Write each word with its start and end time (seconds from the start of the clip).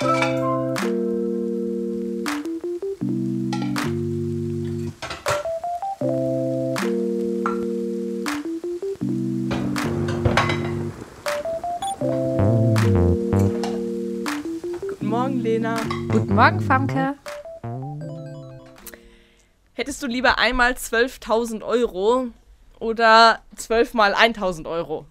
Guten 0.00 0.12
Morgen, 15.02 15.40
Lena. 15.40 15.78
Guten 16.10 16.34
Morgen, 16.34 16.60
Famke. 16.60 17.16
Hättest 19.74 20.02
du 20.02 20.06
lieber 20.06 20.38
einmal 20.38 20.72
12.000 20.72 21.62
Euro 21.62 22.28
oder 22.78 23.42
12 23.54 23.92
mal 23.92 24.14
1.000 24.14 24.66
Euro? 24.66 25.04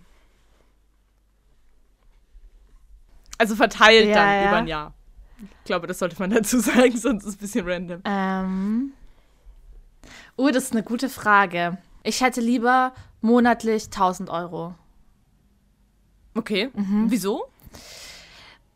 Also 3.39 3.55
verteilt 3.55 4.07
Ja, 4.09 4.13
dann 4.15 4.27
ja. 4.43 4.47
über 4.47 4.57
ein 4.57 4.67
Jahr. 4.67 4.93
Ich 5.39 5.63
glaube, 5.65 5.87
das 5.87 5.97
sollte 5.97 6.17
man 6.19 6.29
dazu 6.35 6.59
sagen, 6.59 6.95
sonst 6.95 7.23
ist 7.23 7.29
es 7.29 7.35
ein 7.35 7.39
bisschen 7.39 7.67
random. 7.67 8.01
Ähm. 8.05 8.91
Oh, 10.35 10.49
das 10.49 10.65
ist 10.65 10.73
eine 10.73 10.83
gute 10.83 11.09
Frage. 11.09 11.77
Ich 12.03 12.21
hätte 12.21 12.41
lieber 12.41 12.93
monatlich 13.21 13.85
1000 13.85 14.29
Euro. 14.29 14.75
Okay. 16.35 16.69
Wieso? 16.75 17.45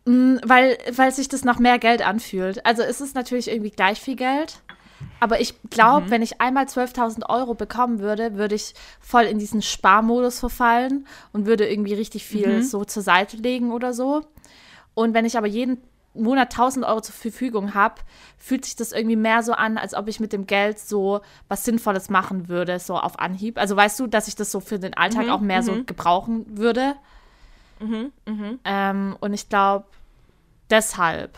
Mm, 0.06 0.38
Weil, 0.44 0.78
weil 0.92 1.12
sich 1.12 1.30
das 1.30 1.46
noch 1.46 1.60
mehr 1.60 1.80
Geld 1.80 2.02
anfühlt. 2.06 2.66
Also 2.66 2.82
es 2.82 3.00
ist 3.00 3.16
natürlich 3.16 3.50
irgendwie 3.50 3.72
gleich 3.72 4.02
viel 4.02 4.16
Geld. 4.16 4.62
Aber 5.20 5.40
ich 5.40 5.56
glaube, 5.70 6.10
wenn 6.10 6.22
ich 6.22 6.42
einmal 6.42 6.66
12.000 6.66 7.30
Euro 7.30 7.54
bekommen 7.54 8.00
würde, 8.00 8.36
würde 8.36 8.56
ich 8.56 8.74
voll 9.00 9.24
in 9.24 9.40
diesen 9.40 9.62
Sparmodus 9.62 10.40
verfallen 10.40 11.08
und 11.32 11.46
würde 11.46 11.70
irgendwie 11.70 11.94
richtig 11.94 12.26
viel 12.26 12.64
so 12.64 12.84
zur 12.86 13.04
Seite 13.04 13.38
legen 13.38 13.72
oder 13.72 13.94
so. 13.94 14.26
Und 14.96 15.14
wenn 15.14 15.26
ich 15.26 15.38
aber 15.38 15.48
jeden 15.48 15.82
Monat 16.14 16.52
1000 16.52 16.86
Euro 16.86 17.02
zur 17.02 17.16
Verfügung 17.16 17.74
habe, 17.74 17.96
fühlt 18.38 18.66
sich 18.66 18.76
das 18.76 18.92
irgendwie 18.92 19.16
mehr 19.16 19.42
so 19.42 19.54
an, 19.54 19.78
als 19.78 19.96
ob 19.96 20.08
ich 20.08 20.20
mit 20.20 20.32
dem 20.32 20.46
Geld 20.46 20.78
so 20.80 21.22
was 21.48 21.66
Sinnvolles 21.66 22.10
machen 22.10 22.50
würde, 22.50 22.80
so 22.80 22.96
auf 22.98 23.20
Anhieb. 23.20 23.58
Also 23.58 23.76
weißt 23.76 24.00
du, 24.00 24.08
dass 24.08 24.28
ich 24.28 24.36
das 24.36 24.52
so 24.52 24.60
für 24.60 24.78
den 24.78 24.94
Alltag 24.94 25.30
auch 25.30 25.40
mehr 25.42 25.64
so 25.64 25.84
gebrauchen 25.86 26.46
würde. 26.58 26.96
Ähm, 28.64 29.18
und 29.20 29.34
ich 29.34 29.50
glaube, 29.50 29.86
deshalb. 30.70 31.38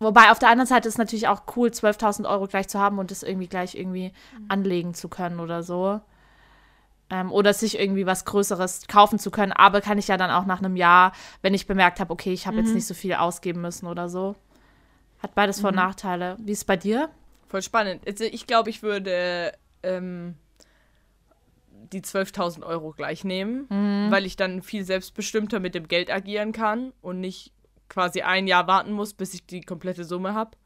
Wobei 0.00 0.32
auf 0.32 0.40
der 0.40 0.48
anderen 0.48 0.66
Seite 0.66 0.88
ist 0.88 0.94
es 0.94 0.98
natürlich 0.98 1.28
auch 1.28 1.42
cool, 1.56 1.68
12.000 1.68 2.28
Euro 2.28 2.48
gleich 2.48 2.66
zu 2.66 2.80
haben 2.80 2.98
und 2.98 3.12
das 3.12 3.22
irgendwie 3.22 3.46
gleich 3.46 3.76
irgendwie 3.76 4.12
anlegen 4.48 4.94
zu 4.94 5.08
können 5.08 5.38
oder 5.38 5.62
so. 5.62 6.00
Ähm, 7.12 7.30
oder 7.30 7.52
sich 7.52 7.78
irgendwie 7.78 8.06
was 8.06 8.24
Größeres 8.24 8.86
kaufen 8.88 9.18
zu 9.18 9.30
können. 9.30 9.52
Aber 9.52 9.82
kann 9.82 9.98
ich 9.98 10.08
ja 10.08 10.16
dann 10.16 10.30
auch 10.30 10.46
nach 10.46 10.60
einem 10.60 10.76
Jahr, 10.76 11.12
wenn 11.42 11.52
ich 11.52 11.66
bemerkt 11.66 12.00
habe, 12.00 12.10
okay, 12.10 12.32
ich 12.32 12.46
habe 12.46 12.56
jetzt 12.56 12.74
nicht 12.74 12.86
so 12.86 12.94
viel 12.94 13.12
ausgeben 13.14 13.60
müssen 13.60 13.86
oder 13.86 14.08
so. 14.08 14.34
Hat 15.22 15.34
beides 15.34 15.60
Vor- 15.60 15.70
und 15.70 15.76
Nachteile. 15.76 16.36
Wie 16.40 16.52
ist 16.52 16.58
es 16.58 16.64
bei 16.64 16.76
dir? 16.76 17.10
Voll 17.48 17.60
spannend. 17.60 18.00
Also 18.08 18.24
ich 18.24 18.46
glaube, 18.46 18.70
ich 18.70 18.82
würde 18.82 19.52
ähm, 19.82 20.36
die 21.92 22.00
12.000 22.00 22.62
Euro 22.64 22.92
gleich 22.92 23.24
nehmen, 23.24 23.66
weil 24.10 24.24
ich 24.24 24.36
dann 24.36 24.62
viel 24.62 24.84
selbstbestimmter 24.84 25.60
mit 25.60 25.74
dem 25.74 25.88
Geld 25.88 26.10
agieren 26.10 26.52
kann 26.52 26.92
und 27.02 27.20
nicht 27.20 27.52
quasi 27.90 28.22
ein 28.22 28.46
Jahr 28.46 28.66
warten 28.66 28.92
muss, 28.92 29.12
bis 29.12 29.34
ich 29.34 29.44
die 29.44 29.60
komplette 29.60 30.04
Summe 30.04 30.32
habe. 30.32 30.56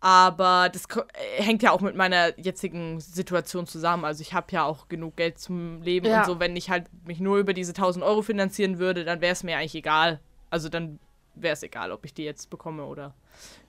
Aber 0.00 0.68
das 0.72 0.84
äh, 0.84 1.42
hängt 1.42 1.62
ja 1.62 1.72
auch 1.72 1.80
mit 1.80 1.96
meiner 1.96 2.38
jetzigen 2.38 3.00
Situation 3.00 3.66
zusammen. 3.66 4.04
Also 4.04 4.20
ich 4.22 4.32
habe 4.32 4.46
ja 4.50 4.64
auch 4.64 4.88
genug 4.88 5.16
Geld 5.16 5.38
zum 5.38 5.82
Leben 5.82 6.06
Ja. 6.06 6.20
und 6.20 6.26
so. 6.26 6.40
Wenn 6.40 6.54
ich 6.56 6.70
halt 6.70 6.86
mich 7.04 7.18
nur 7.20 7.38
über 7.38 7.52
diese 7.52 7.72
1000 7.72 8.04
Euro 8.04 8.22
finanzieren 8.22 8.78
würde, 8.78 9.04
dann 9.04 9.20
wäre 9.20 9.32
es 9.32 9.42
mir 9.42 9.56
eigentlich 9.56 9.74
egal. 9.74 10.20
Also 10.50 10.68
dann 10.68 11.00
wäre 11.34 11.52
es 11.54 11.62
egal, 11.62 11.90
ob 11.92 12.04
ich 12.04 12.14
die 12.14 12.24
jetzt 12.24 12.48
bekomme 12.50 12.84
oder 12.84 13.14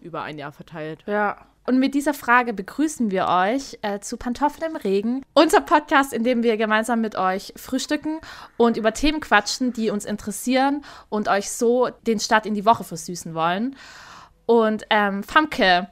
über 0.01 0.21
ein 0.21 0.37
Jahr 0.37 0.51
verteilt. 0.51 1.03
Ja. 1.07 1.45
Und 1.65 1.77
mit 1.77 1.93
dieser 1.93 2.15
Frage 2.15 2.53
begrüßen 2.53 3.11
wir 3.11 3.27
euch 3.27 3.77
äh, 3.83 3.99
zu 3.99 4.17
Pantoffeln 4.17 4.71
im 4.71 4.75
Regen, 4.75 5.23
unser 5.33 5.61
Podcast, 5.61 6.13
in 6.13 6.23
dem 6.23 6.41
wir 6.41 6.57
gemeinsam 6.57 6.99
mit 7.01 7.15
euch 7.15 7.53
frühstücken 7.57 8.19
und 8.57 8.75
über 8.75 8.91
Themen 8.93 9.19
quatschen, 9.19 9.71
die 9.71 9.91
uns 9.91 10.05
interessieren 10.05 10.83
und 11.09 11.27
euch 11.27 11.51
so 11.51 11.89
den 12.07 12.19
Start 12.19 12.47
in 12.47 12.55
die 12.55 12.65
Woche 12.65 12.83
versüßen 12.83 13.35
wollen. 13.35 13.75
Und 14.47 14.85
ähm, 14.89 15.21
Famke, 15.21 15.89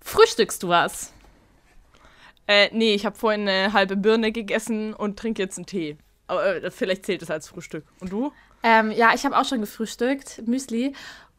frühstückst 0.00 0.62
du 0.62 0.68
was? 0.68 1.12
Äh, 2.46 2.68
nee, 2.72 2.94
ich 2.94 3.06
habe 3.06 3.16
vorhin 3.16 3.48
eine 3.48 3.72
halbe 3.72 3.96
Birne 3.96 4.32
gegessen 4.32 4.92
und 4.92 5.18
trinke 5.18 5.42
jetzt 5.42 5.56
einen 5.56 5.66
Tee. 5.66 5.98
Aber 6.26 6.44
äh, 6.44 6.70
vielleicht 6.70 7.06
zählt 7.06 7.22
es 7.22 7.30
als 7.30 7.48
Frühstück. 7.48 7.84
Und 8.00 8.10
du? 8.10 8.32
Ähm, 8.62 8.90
ja, 8.90 9.12
ich 9.14 9.24
habe 9.24 9.38
auch 9.38 9.44
schon 9.44 9.60
gefrühstückt, 9.60 10.46
Müsli, 10.46 10.94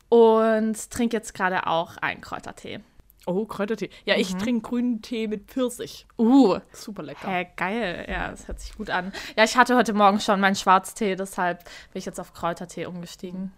und 0.10 0.90
trinke 0.90 1.16
jetzt 1.16 1.34
gerade 1.34 1.68
auch 1.68 1.98
einen 1.98 2.22
Kräutertee. 2.22 2.80
Oh, 3.28 3.46
Kräutertee. 3.46 3.90
Ja, 4.06 4.16
ich 4.16 4.36
trinke 4.36 4.68
grünen 4.68 5.02
Tee 5.02 5.28
mit 5.28 5.52
Pfirsich. 5.52 6.08
Uh, 6.18 6.60
Super 6.74 7.04
lecker. 7.04 7.28
Hä, 7.30 7.48
geil. 7.56 8.06
Ja, 8.10 8.32
das 8.32 8.48
hört 8.48 8.60
sich 8.60 8.76
gut 8.76 8.90
an. 8.90 9.14
Ja, 9.38 9.44
ich 9.44 9.56
hatte 9.58 9.76
heute 9.76 9.94
Morgen 9.94 10.20
schon 10.20 10.40
meinen 10.40 10.56
Schwarztee, 10.56 11.16
deshalb 11.16 11.64
bin 11.64 12.00
ich 12.00 12.06
jetzt 12.06 12.20
auf 12.20 12.34
Kräutertee 12.34 12.88
umgestiegen. 12.88 13.54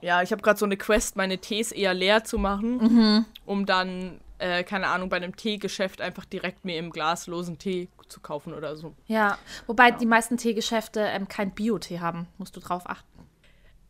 Ja, 0.00 0.22
ich 0.22 0.30
habe 0.32 0.42
gerade 0.42 0.58
so 0.58 0.64
eine 0.64 0.76
Quest, 0.76 1.16
meine 1.16 1.38
Tees 1.38 1.72
eher 1.72 1.94
leer 1.94 2.24
zu 2.24 2.38
machen, 2.38 2.76
Mhm. 2.78 3.24
um 3.44 3.66
dann, 3.66 4.20
äh, 4.38 4.62
keine 4.64 4.88
Ahnung, 4.88 5.08
bei 5.08 5.16
einem 5.16 5.34
Teegeschäft 5.36 6.00
einfach 6.00 6.24
direkt 6.24 6.64
mir 6.64 6.78
im 6.78 6.90
Glas 6.90 7.26
losen 7.26 7.58
Tee 7.58 7.88
zu 8.08 8.20
kaufen 8.20 8.54
oder 8.54 8.76
so. 8.76 8.94
Ja, 9.06 9.36
wobei 9.66 9.90
die 9.90 10.06
meisten 10.06 10.36
Teegeschäfte 10.36 11.00
ähm, 11.00 11.28
kein 11.28 11.50
Bio-Tee 11.50 12.00
haben. 12.00 12.26
Musst 12.38 12.56
du 12.56 12.60
drauf 12.60 12.82
achten. 12.88 13.06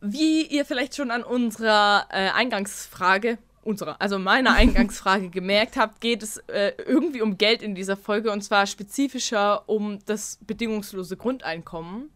Wie 0.01 0.43
ihr 0.45 0.65
vielleicht 0.65 0.95
schon 0.95 1.11
an 1.11 1.23
unserer 1.23 2.05
äh, 2.09 2.29
Eingangsfrage, 2.29 3.37
unserer, 3.63 4.01
also 4.01 4.17
meiner 4.17 4.53
Eingangsfrage 4.55 5.29
gemerkt 5.29 5.77
habt, 5.77 6.01
geht 6.01 6.23
es 6.23 6.37
äh, 6.47 6.73
irgendwie 6.85 7.21
um 7.21 7.37
Geld 7.37 7.61
in 7.61 7.75
dieser 7.75 7.97
Folge 7.97 8.31
und 8.31 8.41
zwar 8.41 8.65
spezifischer 8.65 9.67
um 9.69 9.99
das 10.05 10.39
bedingungslose 10.47 11.17
Grundeinkommen. 11.17 12.09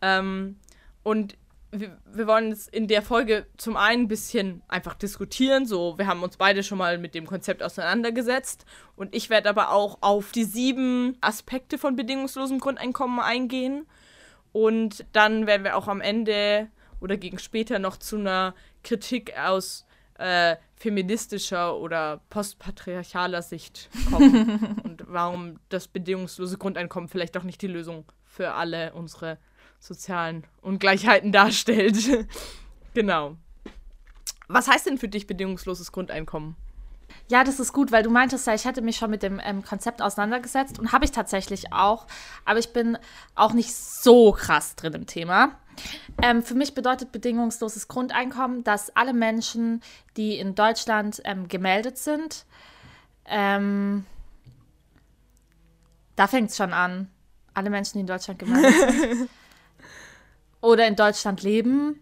Ähm, 0.00 0.56
und 1.02 1.36
wir, 1.70 1.98
wir 2.04 2.26
wollen 2.26 2.52
es 2.52 2.66
in 2.66 2.88
der 2.88 3.02
Folge 3.02 3.46
zum 3.56 3.76
einen 3.76 4.04
ein 4.04 4.08
bisschen 4.08 4.62
einfach 4.68 4.94
diskutieren, 4.94 5.66
so 5.66 5.98
wir 5.98 6.06
haben 6.06 6.22
uns 6.22 6.36
beide 6.36 6.62
schon 6.62 6.78
mal 6.78 6.98
mit 6.98 7.14
dem 7.14 7.26
Konzept 7.26 7.62
auseinandergesetzt 7.62 8.64
und 8.96 9.14
ich 9.14 9.30
werde 9.30 9.50
aber 9.50 9.70
auch 9.70 9.98
auf 10.00 10.32
die 10.32 10.44
sieben 10.44 11.16
Aspekte 11.20 11.78
von 11.78 11.96
bedingungslosem 11.96 12.58
Grundeinkommen 12.58 13.20
eingehen 13.20 13.86
und 14.52 15.04
dann 15.12 15.46
werden 15.46 15.64
wir 15.64 15.76
auch 15.76 15.88
am 15.88 16.00
Ende 16.00 16.68
oder 17.00 17.16
gegen 17.16 17.38
später 17.38 17.78
noch 17.78 17.96
zu 17.96 18.16
einer 18.16 18.54
Kritik 18.82 19.38
aus 19.38 19.86
äh, 20.18 20.56
feministischer 20.74 21.76
oder 21.76 22.20
postpatriarchaler 22.30 23.42
Sicht 23.42 23.88
kommen. 24.10 24.76
und 24.84 25.04
warum 25.06 25.60
das 25.68 25.88
bedingungslose 25.88 26.58
Grundeinkommen 26.58 27.08
vielleicht 27.08 27.36
doch 27.36 27.44
nicht 27.44 27.62
die 27.62 27.68
Lösung 27.68 28.04
für 28.24 28.54
alle 28.54 28.92
unsere 28.94 29.38
sozialen 29.78 30.44
Ungleichheiten 30.62 31.32
darstellt. 31.32 32.26
genau. 32.94 33.36
Was 34.48 34.68
heißt 34.68 34.86
denn 34.86 34.98
für 34.98 35.08
dich 35.08 35.26
bedingungsloses 35.26 35.92
Grundeinkommen? 35.92 36.56
Ja, 37.30 37.44
das 37.44 37.60
ist 37.60 37.72
gut, 37.72 37.92
weil 37.92 38.02
du 38.02 38.10
meintest 38.10 38.46
ja, 38.46 38.54
ich 38.54 38.64
hätte 38.64 38.80
mich 38.80 38.96
schon 38.96 39.10
mit 39.10 39.22
dem 39.22 39.40
ähm, 39.44 39.62
Konzept 39.62 40.00
auseinandergesetzt 40.00 40.78
und 40.78 40.92
habe 40.92 41.04
ich 41.04 41.12
tatsächlich 41.12 41.72
auch. 41.72 42.06
Aber 42.44 42.58
ich 42.58 42.72
bin 42.72 42.96
auch 43.34 43.52
nicht 43.52 43.74
so 43.74 44.32
krass 44.32 44.76
drin 44.76 44.94
im 44.94 45.06
Thema. 45.06 45.56
Ähm, 46.22 46.42
für 46.42 46.54
mich 46.54 46.74
bedeutet 46.74 47.12
bedingungsloses 47.12 47.88
Grundeinkommen, 47.88 48.64
dass 48.64 48.94
alle 48.96 49.12
Menschen, 49.12 49.82
die 50.16 50.38
in 50.38 50.54
Deutschland 50.54 51.20
ähm, 51.24 51.48
gemeldet 51.48 51.98
sind, 51.98 52.46
ähm, 53.26 54.06
da 56.16 56.26
fängt 56.26 56.50
es 56.50 56.56
schon 56.56 56.72
an. 56.72 57.10
Alle 57.54 57.70
Menschen, 57.70 57.94
die 57.94 58.00
in 58.00 58.06
Deutschland 58.06 58.38
gemeldet 58.38 58.90
sind 58.90 59.30
oder 60.60 60.86
in 60.86 60.96
Deutschland 60.96 61.42
leben, 61.42 62.00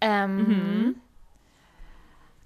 ähm, 0.00 0.96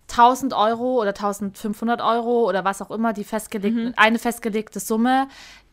1000 0.08 0.52
Euro 0.52 1.00
oder 1.00 1.14
1500 1.14 2.00
Euro 2.00 2.48
oder 2.48 2.64
was 2.64 2.82
auch 2.82 2.90
immer, 2.90 3.12
die 3.12 3.24
festgelegte, 3.24 3.94
eine 3.96 4.18
festgelegte 4.18 4.80
Summe 4.80 5.28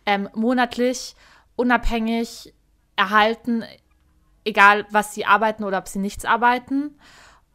ähm, 0.06 0.30
monatlich 0.33 1.15
unabhängig 1.56 2.53
erhalten, 2.95 3.63
egal 4.45 4.86
was 4.89 5.13
sie 5.13 5.25
arbeiten 5.25 5.63
oder 5.63 5.77
ob 5.77 5.88
sie 5.88 6.00
nichts 6.00 6.25
arbeiten. 6.25 6.98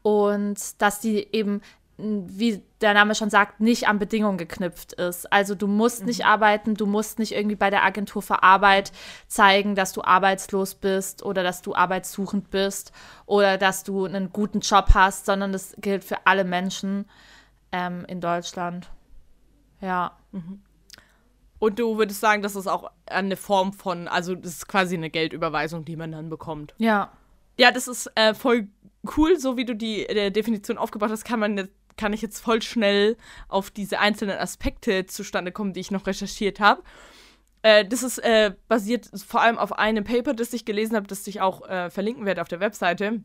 Und 0.03 0.81
dass 0.81 1.01
die 1.01 1.27
eben, 1.33 1.61
wie 1.99 2.63
der 2.83 2.93
Name 2.93 3.15
schon 3.15 3.31
sagt, 3.31 3.61
nicht 3.61 3.89
an 3.89 3.99
Bedingungen 3.99 4.37
geknüpft 4.37 4.93
ist. 4.95 5.33
Also 5.33 5.55
du 5.55 5.67
musst 5.67 6.05
nicht 6.05 6.27
arbeiten, 6.27 6.75
du 6.75 6.87
musst 6.87 7.19
nicht 7.19 7.33
irgendwie 7.33 7.57
bei 7.57 7.71
der 7.71 7.85
Agentur 7.85 8.21
für 8.21 8.43
Arbeit 8.43 8.93
zeigen, 9.29 9.75
dass 9.75 9.95
du 9.95 10.03
arbeitslos 10.03 10.75
bist 10.75 11.23
oder 11.23 11.43
dass 11.43 11.63
du 11.63 11.75
arbeitssuchend 11.75 12.51
bist 12.51 12.93
oder 13.25 13.57
dass 13.57 13.83
du 13.83 14.05
einen 14.05 14.31
guten 14.31 14.61
Job 14.61 14.91
hast, 14.93 15.25
sondern 15.25 15.53
das 15.53 15.75
gilt 15.79 16.05
für 16.05 16.27
alle 16.27 16.45
Menschen 16.45 17.07
ähm, 17.73 18.05
in 18.09 18.21
Deutschland. 18.21 18.91
Ja. 19.81 20.19
Und 21.59 21.79
du 21.79 21.97
würdest 21.97 22.21
sagen, 22.21 22.43
das 22.43 22.57
ist 22.57 22.67
auch 22.67 22.91
eine 23.07 23.37
Form 23.37 23.73
von, 23.73 24.07
also 24.07 24.35
das 24.35 24.53
ist 24.53 24.69
quasi 24.69 24.97
eine 24.97 25.09
Geldüberweisung, 25.09 25.87
die 25.87 25.97
man 25.97 26.13
dann 26.13 26.29
bekommt. 26.29 26.75
Ja. 26.77 27.11
Ja, 27.59 27.71
das 27.71 27.89
ist 27.89 28.11
äh, 28.17 28.35
voll 28.35 28.69
cool, 29.17 29.39
so 29.39 29.57
wie 29.57 29.65
du 29.65 29.75
die 29.75 30.07
äh, 30.07 30.31
Definition 30.31 30.77
aufgebaut 30.77 31.11
hast, 31.11 31.25
kann 31.25 31.41
man 31.41 31.69
kann 31.97 32.13
ich 32.13 32.23
jetzt 32.23 32.41
voll 32.41 32.63
schnell 32.63 33.17
auf 33.49 33.71
diese 33.71 33.99
einzelnen 33.99 34.39
Aspekte 34.39 35.07
zustande 35.07 35.53
kommen, 35.53 35.73
die 35.73 35.81
ich 35.81 35.91
noch 35.91 36.07
recherchiert 36.07 36.61
habe. 36.61 36.83
Äh, 37.63 37.85
das 37.85 38.03
ist 38.03 38.19
äh, 38.19 38.55
basiert 38.69 39.11
vor 39.27 39.41
allem 39.41 39.59
auf 39.59 39.73
einem 39.73 40.05
Paper, 40.05 40.35
das 40.35 40.53
ich 40.53 40.65
gelesen 40.65 40.97
habe, 40.97 41.07
das 41.07 41.27
ich 41.27 41.41
auch 41.41 41.69
äh, 41.69 41.91
verlinken 41.91 42.27
werde 42.27 42.43
auf 42.43 42.49
der 42.49 42.61
Webseite. 42.61 43.23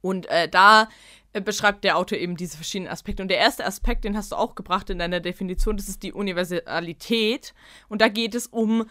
Und 0.00 0.26
äh, 0.26 0.48
da 0.48 0.88
äh, 1.32 1.40
beschreibt 1.40 1.84
der 1.84 1.96
Autor 1.96 2.18
eben 2.18 2.36
diese 2.36 2.56
verschiedenen 2.56 2.90
Aspekte. 2.90 3.22
Und 3.22 3.28
der 3.28 3.38
erste 3.38 3.64
Aspekt, 3.64 4.04
den 4.04 4.16
hast 4.16 4.32
du 4.32 4.36
auch 4.36 4.54
gebracht 4.54 4.90
in 4.90 4.98
deiner 4.98 5.20
Definition, 5.20 5.76
das 5.76 5.88
ist 5.88 6.02
die 6.02 6.12
Universalität. 6.12 7.54
Und 7.88 8.00
da 8.00 8.08
geht 8.08 8.34
es 8.34 8.46
um 8.46 8.86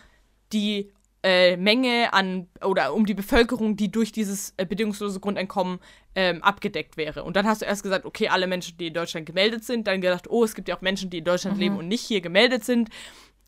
die 0.53 0.91
äh, 1.23 1.57
Menge 1.57 2.13
an 2.13 2.47
oder 2.63 2.93
um 2.93 3.05
die 3.05 3.13
Bevölkerung, 3.13 3.75
die 3.75 3.91
durch 3.91 4.11
dieses 4.11 4.53
äh, 4.57 4.65
bedingungslose 4.65 5.19
Grundeinkommen 5.19 5.79
ähm, 6.15 6.41
abgedeckt 6.41 6.95
wäre. 6.95 7.23
Und 7.23 7.35
dann 7.35 7.45
hast 7.45 7.61
du 7.61 7.65
erst 7.65 7.83
gesagt, 7.83 8.05
okay, 8.05 8.29
alle 8.29 8.47
Menschen, 8.47 8.77
die 8.77 8.87
in 8.87 8.93
Deutschland 8.93 9.25
gemeldet 9.25 9.65
sind, 9.65 9.87
dann 9.87 9.99
gedacht, 9.99 10.29
oh, 10.29 10.43
es 10.43 10.55
gibt 10.55 10.69
ja 10.69 10.77
auch 10.77 10.81
Menschen, 10.81 11.09
die 11.09 11.17
in 11.17 11.25
Deutschland 11.25 11.57
mhm. 11.57 11.61
leben 11.61 11.77
und 11.77 11.87
nicht 11.87 12.01
hier 12.01 12.21
gemeldet 12.21 12.63
sind. 12.63 12.89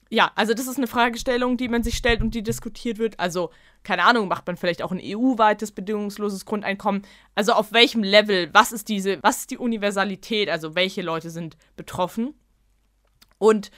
Ja, 0.10 0.34
also 0.36 0.54
das 0.54 0.68
ist 0.68 0.76
eine 0.76 0.88
Fragestellung, 0.88 1.56
die 1.56 1.70
man 1.70 1.84
sich 1.84 1.96
stellt 1.96 2.22
und 2.22 2.36
die 2.36 2.44
diskutiert 2.44 2.98
wird. 2.98 3.18
Also, 3.18 3.52
keine 3.84 4.04
Ahnung, 4.04 4.28
macht 4.28 4.46
man 4.46 4.58
vielleicht 4.58 4.82
auch 4.82 4.92
ein 4.92 5.00
EU-weites 5.02 5.72
bedingungsloses 5.72 6.44
Grundeinkommen? 6.44 7.04
Also 7.36 7.54
auf 7.54 7.72
welchem 7.72 8.04
Level, 8.04 8.50
was 8.52 8.74
ist 8.74 8.90
diese, 8.90 9.20
was 9.24 9.38
ist 9.38 9.52
die 9.52 9.58
Universalität, 9.58 10.50
also 10.50 10.76
welche 10.76 11.02
Leute 11.02 11.30
sind 11.30 11.56
betroffen? 11.78 12.34
Und 13.38 13.72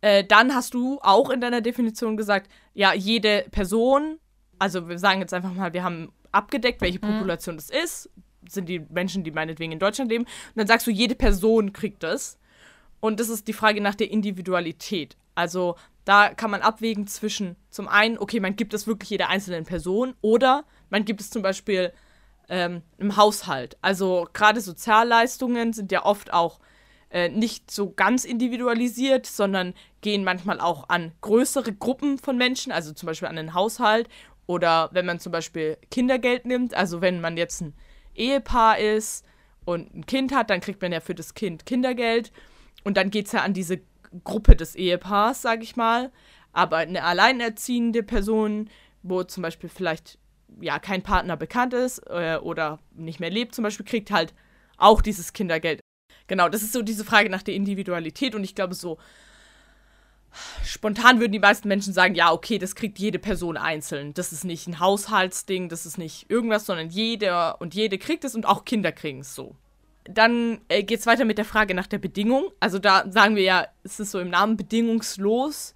äh, 0.00 0.24
dann 0.24 0.54
hast 0.54 0.74
du 0.74 0.98
auch 1.02 1.30
in 1.30 1.40
deiner 1.40 1.60
Definition 1.60 2.16
gesagt, 2.16 2.50
ja, 2.74 2.92
jede 2.94 3.46
Person, 3.50 4.18
also 4.58 4.88
wir 4.88 4.98
sagen 4.98 5.20
jetzt 5.20 5.34
einfach 5.34 5.52
mal, 5.52 5.72
wir 5.72 5.84
haben 5.84 6.12
abgedeckt, 6.32 6.80
welche 6.80 6.98
mhm. 6.98 7.12
Population 7.12 7.56
mhm. 7.56 7.58
das 7.58 7.70
ist, 7.70 8.10
sind 8.48 8.68
die 8.68 8.80
Menschen, 8.80 9.24
die 9.24 9.30
meinetwegen 9.30 9.72
in 9.72 9.78
Deutschland 9.78 10.10
leben. 10.10 10.24
Und 10.24 10.56
dann 10.56 10.66
sagst 10.66 10.86
du, 10.86 10.90
jede 10.90 11.14
Person 11.14 11.72
kriegt 11.72 12.02
das. 12.02 12.38
Und 13.00 13.20
das 13.20 13.28
ist 13.28 13.48
die 13.48 13.52
Frage 13.52 13.80
nach 13.80 13.94
der 13.94 14.10
Individualität. 14.10 15.16
Also 15.34 15.76
da 16.04 16.34
kann 16.34 16.50
man 16.50 16.62
abwägen 16.62 17.06
zwischen 17.06 17.56
zum 17.70 17.88
einen, 17.88 18.18
okay, 18.18 18.40
man 18.40 18.56
gibt 18.56 18.74
es 18.74 18.86
wirklich 18.86 19.10
jeder 19.10 19.28
einzelnen 19.28 19.64
Person 19.64 20.14
oder 20.20 20.64
man 20.88 21.04
gibt 21.04 21.20
es 21.20 21.30
zum 21.30 21.42
Beispiel 21.42 21.92
ähm, 22.48 22.82
im 22.98 23.16
Haushalt. 23.16 23.76
Also 23.80 24.28
gerade 24.32 24.60
Sozialleistungen 24.60 25.72
sind 25.72 25.92
ja 25.92 26.04
oft 26.04 26.32
auch 26.32 26.58
äh, 27.10 27.28
nicht 27.28 27.70
so 27.70 27.90
ganz 27.90 28.24
individualisiert, 28.24 29.26
sondern 29.26 29.74
gehen 30.00 30.24
manchmal 30.24 30.60
auch 30.60 30.88
an 30.88 31.12
größere 31.20 31.72
Gruppen 31.72 32.18
von 32.18 32.38
Menschen, 32.38 32.72
also 32.72 32.92
zum 32.92 33.06
Beispiel 33.06 33.28
an 33.28 33.36
den 33.36 33.54
Haushalt 33.54 34.08
oder 34.46 34.90
wenn 34.92 35.06
man 35.06 35.20
zum 35.20 35.32
Beispiel 35.32 35.76
Kindergeld 35.90 36.46
nimmt, 36.46 36.74
also 36.74 37.00
wenn 37.00 37.20
man 37.20 37.36
jetzt 37.36 37.60
ein 37.60 37.74
Ehepaar 38.14 38.78
ist 38.78 39.24
und 39.64 39.94
ein 39.94 40.06
Kind 40.06 40.34
hat, 40.34 40.50
dann 40.50 40.60
kriegt 40.60 40.82
man 40.82 40.92
ja 40.92 41.00
für 41.00 41.14
das 41.14 41.34
Kind 41.34 41.66
Kindergeld 41.66 42.32
und 42.84 42.96
dann 42.96 43.10
geht 43.10 43.26
es 43.26 43.32
ja 43.32 43.42
an 43.42 43.54
diese 43.54 43.80
Gruppe 44.24 44.56
des 44.56 44.74
Ehepaars, 44.74 45.42
sage 45.42 45.62
ich 45.62 45.76
mal. 45.76 46.10
Aber 46.52 46.78
eine 46.78 47.04
alleinerziehende 47.04 48.02
Person, 48.02 48.68
wo 49.02 49.22
zum 49.22 49.42
Beispiel 49.42 49.68
vielleicht 49.68 50.18
ja 50.60 50.78
kein 50.78 51.02
Partner 51.02 51.36
bekannt 51.36 51.74
ist 51.74 51.98
äh, 52.08 52.38
oder 52.42 52.80
nicht 52.92 53.20
mehr 53.20 53.30
lebt, 53.30 53.54
zum 53.54 53.62
Beispiel, 53.62 53.86
kriegt 53.86 54.10
halt 54.10 54.34
auch 54.76 55.00
dieses 55.00 55.32
Kindergeld. 55.32 55.80
Genau, 56.30 56.48
das 56.48 56.62
ist 56.62 56.72
so 56.72 56.82
diese 56.82 57.04
Frage 57.04 57.28
nach 57.28 57.42
der 57.42 57.54
Individualität 57.54 58.36
und 58.36 58.44
ich 58.44 58.54
glaube, 58.54 58.74
so 58.74 58.98
spontan 60.64 61.18
würden 61.18 61.32
die 61.32 61.40
meisten 61.40 61.66
Menschen 61.66 61.92
sagen, 61.92 62.14
ja, 62.14 62.30
okay, 62.30 62.58
das 62.58 62.76
kriegt 62.76 63.00
jede 63.00 63.18
Person 63.18 63.56
einzeln. 63.56 64.14
Das 64.14 64.32
ist 64.32 64.44
nicht 64.44 64.68
ein 64.68 64.78
Haushaltsding, 64.78 65.68
das 65.68 65.86
ist 65.86 65.98
nicht 65.98 66.30
irgendwas, 66.30 66.66
sondern 66.66 66.88
jeder 66.88 67.60
und 67.60 67.74
jede 67.74 67.98
kriegt 67.98 68.22
es 68.22 68.36
und 68.36 68.46
auch 68.46 68.64
Kinder 68.64 68.92
kriegen 68.92 69.22
es 69.22 69.34
so. 69.34 69.56
Dann 70.04 70.60
äh, 70.68 70.84
geht 70.84 71.00
es 71.00 71.06
weiter 71.06 71.24
mit 71.24 71.36
der 71.36 71.44
Frage 71.44 71.74
nach 71.74 71.88
der 71.88 71.98
Bedingung. 71.98 72.44
Also 72.60 72.78
da 72.78 73.10
sagen 73.10 73.34
wir 73.34 73.42
ja, 73.42 73.66
es 73.82 73.98
ist 73.98 74.12
so 74.12 74.20
im 74.20 74.30
Namen 74.30 74.56
bedingungslos. 74.56 75.74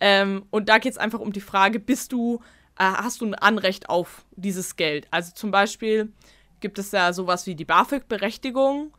Ähm, 0.00 0.44
und 0.50 0.68
da 0.68 0.78
geht 0.78 0.90
es 0.90 0.98
einfach 0.98 1.20
um 1.20 1.32
die 1.32 1.40
Frage, 1.40 1.78
bist 1.78 2.10
du, 2.10 2.40
äh, 2.80 2.82
hast 2.82 3.20
du 3.20 3.26
ein 3.26 3.36
Anrecht 3.36 3.88
auf 3.88 4.24
dieses 4.32 4.74
Geld? 4.74 5.06
Also 5.12 5.30
zum 5.36 5.52
Beispiel 5.52 6.12
gibt 6.58 6.80
es 6.80 6.90
ja 6.90 7.12
sowas 7.12 7.46
wie 7.46 7.54
die 7.54 7.64
BAföG-Berechtigung 7.64 8.92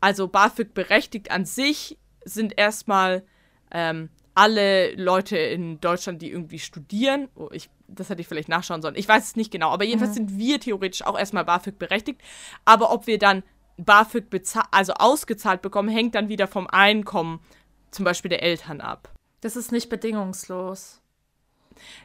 also 0.00 0.28
BAföG 0.28 0.74
berechtigt 0.74 1.30
an 1.30 1.44
sich 1.44 1.98
sind 2.24 2.58
erstmal 2.58 3.24
ähm, 3.70 4.10
alle 4.34 4.94
Leute 4.94 5.36
in 5.36 5.80
Deutschland, 5.80 6.22
die 6.22 6.30
irgendwie 6.30 6.58
studieren. 6.58 7.28
Oh, 7.34 7.48
ich, 7.52 7.68
das 7.88 8.08
hätte 8.08 8.20
ich 8.20 8.28
vielleicht 8.28 8.48
nachschauen 8.48 8.82
sollen. 8.82 8.94
Ich 8.96 9.08
weiß 9.08 9.24
es 9.24 9.36
nicht 9.36 9.50
genau, 9.50 9.70
aber 9.70 9.84
jedenfalls 9.84 10.12
mhm. 10.12 10.28
sind 10.28 10.38
wir 10.38 10.60
theoretisch 10.60 11.02
auch 11.02 11.18
erstmal 11.18 11.44
BAföG 11.44 11.78
berechtigt. 11.78 12.20
Aber 12.64 12.92
ob 12.92 13.06
wir 13.06 13.18
dann 13.18 13.42
BAföG 13.76 14.26
also 14.70 14.94
ausgezahlt 14.94 15.62
bekommen, 15.62 15.88
hängt 15.88 16.14
dann 16.14 16.28
wieder 16.28 16.46
vom 16.46 16.66
Einkommen 16.66 17.40
zum 17.90 18.04
Beispiel 18.04 18.28
der 18.28 18.42
Eltern 18.42 18.80
ab. 18.80 19.12
Das 19.40 19.56
ist 19.56 19.72
nicht 19.72 19.88
bedingungslos. 19.88 21.00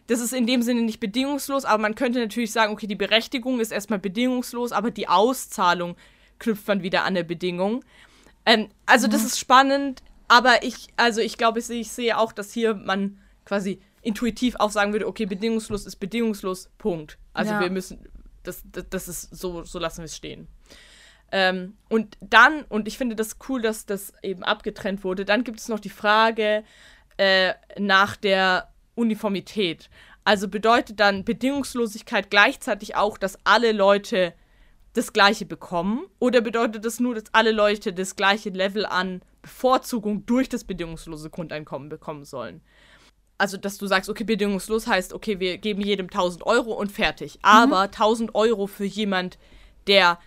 Das 0.08 0.22
ist 0.22 0.34
in 0.34 0.48
dem 0.48 0.62
Sinne 0.62 0.82
nicht 0.82 1.00
bedingungslos, 1.00 1.66
aber 1.66 1.82
man 1.82 1.96
könnte 1.96 2.20
natürlich 2.20 2.52
sagen, 2.52 2.72
okay, 2.72 2.88
die 2.88 2.96
Berechtigung 2.96 3.60
ist 3.60 3.72
erstmal 3.72 4.00
bedingungslos, 4.00 4.72
aber 4.72 4.90
die 4.90 5.10
Auszahlung 5.10 5.96
knüpft 6.40 6.68
man 6.68 6.84
wieder 6.84 7.02
an 7.02 7.08
eine 7.08 7.24
Bedingung. 7.24 7.84
Ähm, 8.46 8.70
also 8.86 9.08
mhm. 9.08 9.12
das 9.12 9.24
ist 9.24 9.40
spannend, 9.40 10.04
aber 10.28 10.64
ich, 10.64 10.88
also 10.98 11.22
ich 11.22 11.38
glaube, 11.38 11.60
ich, 11.60 11.70
ich 11.70 11.92
sehe 11.92 12.18
auch, 12.18 12.32
dass 12.32 12.52
hier 12.52 12.74
man 12.74 13.20
quasi 13.46 13.80
intuitiv 14.02 14.56
auch 14.58 14.72
sagen 14.72 14.94
würde, 14.94 15.08
okay, 15.08 15.26
bedingungslos 15.26 15.86
ist 15.86 15.98
bedingungslos, 15.98 16.70
Punkt. 16.78 17.18
Also 17.34 17.54
ja. 17.54 17.60
wir 17.60 17.70
müssen, 17.70 18.08
das, 18.44 18.64
das, 18.72 18.86
das, 18.90 19.08
ist 19.08 19.36
so, 19.36 19.64
so 19.64 19.80
lassen 19.80 20.00
wir 20.00 20.06
es 20.06 20.16
stehen. 20.16 20.48
Ähm, 21.32 21.76
und 21.90 22.18
dann, 22.22 22.64
und 22.70 22.88
ich 22.88 22.98
finde 22.98 23.16
das 23.16 23.38
cool, 23.50 23.62
dass 23.62 23.86
das 23.86 24.14
eben 24.22 24.44
abgetrennt 24.44 25.04
wurde, 25.04 25.26
dann 25.26 25.44
gibt 25.44 25.60
es 25.60 25.68
noch 25.68 25.80
die 25.80 25.90
Frage 25.90 26.64
äh, 27.18 27.54
nach 27.80 28.16
der 28.16 28.70
Uniformität. 28.94 29.90
Also 30.24 30.48
bedeutet 30.48 31.00
dann 31.00 31.24
Bedingungslosigkeit 31.24 32.30
gleichzeitig 32.30 32.96
auch, 32.96 33.18
dass 33.18 33.38
alle 33.44 33.72
Leute 33.72 34.34
das 34.96 35.14
gleiche 35.14 35.46
bekommen? 35.46 36.06
Oder 36.20 36.42
bedeutet 36.42 36.86
das 36.86 37.00
nur, 37.00 37.16
dass 37.16 37.26
alle 37.34 37.52
Leute 37.52 37.94
das 37.94 38.16
gleiche 38.16 38.50
Level 38.50 38.86
an 38.86 39.22
Bevorzugung 39.42 40.26
durch 40.26 40.50
das 40.50 40.64
bedingungslose 40.64 41.30
Grundeinkommen 41.30 41.90
bekommen 41.90 42.26
sollen? 42.26 42.62
Also, 43.38 43.58
dass 43.58 43.78
du 43.78 43.86
sagst, 43.86 44.10
okay, 44.10 44.24
bedingungslos 44.24 44.88
heißt, 44.88 45.14
okay, 45.14 45.40
wir 45.40 45.58
geben 45.58 45.82
jedem 45.82 46.06
1000 46.06 46.46
Euro 46.46 46.72
und 46.72 46.92
fertig. 46.92 47.38
Aber 47.42 47.80
mhm. 47.80 47.92
1000 47.94 48.36
Euro 48.36 48.68
für 48.68 48.86
jemand, 48.86 49.38
der 49.88 50.18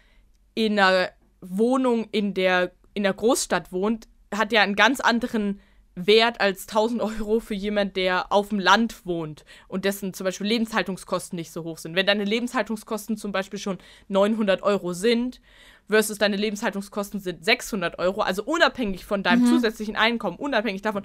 in 0.55 0.79
einer 0.79 1.11
Wohnung 1.41 2.09
in 2.13 2.35
der, 2.35 2.73
in 2.93 3.05
der 3.05 3.15
Großstadt 3.15 3.73
wohnt, 3.73 4.07
hat 4.35 4.53
ja 4.53 4.61
einen 4.61 4.77
ganz 4.77 5.01
anderen 5.01 5.61
wert 6.07 6.41
als 6.41 6.69
1000 6.69 7.03
Euro 7.03 7.41
für 7.41 7.55
jemand, 7.55 7.97
der 7.97 8.33
auf 8.33 8.51
dem 8.51 8.59
Land 8.59 9.05
wohnt 9.07 9.45
und 9.67 9.85
dessen 9.85 10.15
zum 10.15 10.25
Beispiel 10.25 10.47
Lebenshaltungskosten 10.47 11.37
nicht 11.37 11.51
so 11.51 11.65
hoch 11.65 11.79
sind. 11.79 11.97
Wenn 11.97 12.07
deine 12.07 12.25
Lebenshaltungskosten 12.25 13.17
zum 13.17 13.33
Beispiel 13.33 13.59
schon 13.59 13.79
900 14.09 14.63
Euro 14.63 14.93
sind, 14.93 15.41
versus 15.89 16.19
deine 16.19 16.37
Lebenshaltungskosten 16.37 17.21
sind 17.21 17.45
600 17.45 17.99
Euro, 17.99 18.21
also 18.21 18.45
unabhängig 18.45 19.05
von 19.05 19.23
deinem 19.23 19.43
mhm. 19.43 19.47
zusätzlichen 19.47 19.97
Einkommen, 19.97 20.37
unabhängig 20.37 20.83
davon, 20.83 21.05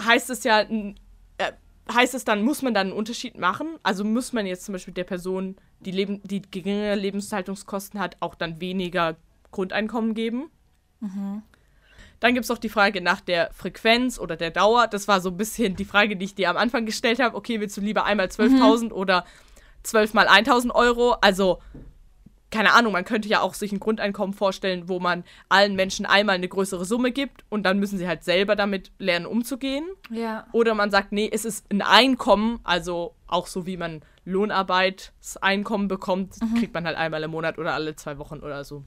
heißt 0.00 0.30
es 0.30 0.44
ja, 0.44 0.60
äh, 0.62 0.94
heißt 1.92 2.14
es 2.14 2.24
dann, 2.24 2.42
muss 2.42 2.62
man 2.62 2.74
dann 2.74 2.88
einen 2.88 2.96
Unterschied 2.96 3.38
machen? 3.38 3.76
Also 3.82 4.04
muss 4.04 4.32
man 4.32 4.46
jetzt 4.46 4.64
zum 4.64 4.72
Beispiel 4.72 4.94
der 4.94 5.04
Person, 5.04 5.56
die, 5.80 5.90
Leben, 5.90 6.20
die 6.24 6.42
geringere 6.42 6.94
Lebenshaltungskosten 6.94 8.00
hat, 8.00 8.16
auch 8.20 8.34
dann 8.34 8.60
weniger 8.60 9.16
Grundeinkommen 9.50 10.14
geben? 10.14 10.50
Mhm. 11.00 11.42
Dann 12.24 12.32
gibt 12.32 12.44
es 12.44 12.50
auch 12.50 12.56
die 12.56 12.70
Frage 12.70 13.02
nach 13.02 13.20
der 13.20 13.50
Frequenz 13.52 14.18
oder 14.18 14.34
der 14.36 14.50
Dauer. 14.50 14.86
Das 14.86 15.08
war 15.08 15.20
so 15.20 15.28
ein 15.28 15.36
bisschen 15.36 15.76
die 15.76 15.84
Frage, 15.84 16.16
die 16.16 16.24
ich 16.24 16.34
dir 16.34 16.48
am 16.48 16.56
Anfang 16.56 16.86
gestellt 16.86 17.18
habe. 17.18 17.36
Okay, 17.36 17.60
willst 17.60 17.76
du 17.76 17.82
lieber 17.82 18.06
einmal 18.06 18.28
12.000 18.28 18.84
mhm. 18.84 18.92
oder 18.92 19.26
12 19.82 20.14
mal 20.14 20.26
1.000 20.26 20.70
Euro? 20.74 21.16
Also, 21.20 21.58
keine 22.50 22.72
Ahnung, 22.72 22.94
man 22.94 23.04
könnte 23.04 23.28
ja 23.28 23.42
auch 23.42 23.52
sich 23.52 23.72
ein 23.72 23.78
Grundeinkommen 23.78 24.34
vorstellen, 24.34 24.88
wo 24.88 25.00
man 25.00 25.24
allen 25.50 25.76
Menschen 25.76 26.06
einmal 26.06 26.36
eine 26.36 26.48
größere 26.48 26.86
Summe 26.86 27.12
gibt 27.12 27.44
und 27.50 27.64
dann 27.64 27.78
müssen 27.78 27.98
sie 27.98 28.08
halt 28.08 28.24
selber 28.24 28.56
damit 28.56 28.90
lernen, 28.98 29.26
umzugehen. 29.26 29.84
Ja. 30.08 30.46
Oder 30.52 30.74
man 30.74 30.90
sagt, 30.90 31.12
nee, 31.12 31.28
es 31.30 31.44
ist 31.44 31.70
ein 31.70 31.82
Einkommen, 31.82 32.58
also 32.64 33.14
auch 33.26 33.46
so 33.46 33.66
wie 33.66 33.76
man 33.76 34.00
Lohnarbeitseinkommen 34.24 35.88
bekommt, 35.88 36.40
mhm. 36.40 36.54
kriegt 36.54 36.72
man 36.72 36.86
halt 36.86 36.96
einmal 36.96 37.22
im 37.22 37.32
Monat 37.32 37.58
oder 37.58 37.74
alle 37.74 37.96
zwei 37.96 38.16
Wochen 38.16 38.38
oder 38.38 38.64
so. 38.64 38.82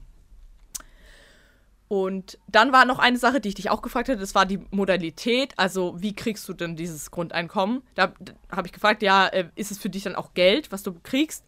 Und 1.88 2.38
dann 2.46 2.70
war 2.70 2.84
noch 2.84 2.98
eine 2.98 3.16
Sache, 3.16 3.40
die 3.40 3.48
ich 3.48 3.54
dich 3.54 3.70
auch 3.70 3.80
gefragt 3.80 4.10
hatte, 4.10 4.20
das 4.20 4.34
war 4.34 4.44
die 4.44 4.60
Modalität. 4.70 5.54
Also, 5.56 5.94
wie 5.98 6.14
kriegst 6.14 6.46
du 6.46 6.52
denn 6.52 6.76
dieses 6.76 7.10
Grundeinkommen? 7.10 7.82
Da, 7.94 8.12
da 8.20 8.34
habe 8.54 8.68
ich 8.68 8.74
gefragt, 8.74 9.02
ja, 9.02 9.26
äh, 9.26 9.48
ist 9.54 9.70
es 9.70 9.78
für 9.78 9.88
dich 9.88 10.02
dann 10.02 10.14
auch 10.14 10.34
Geld, 10.34 10.70
was 10.70 10.82
du 10.82 10.94
kriegst? 11.02 11.46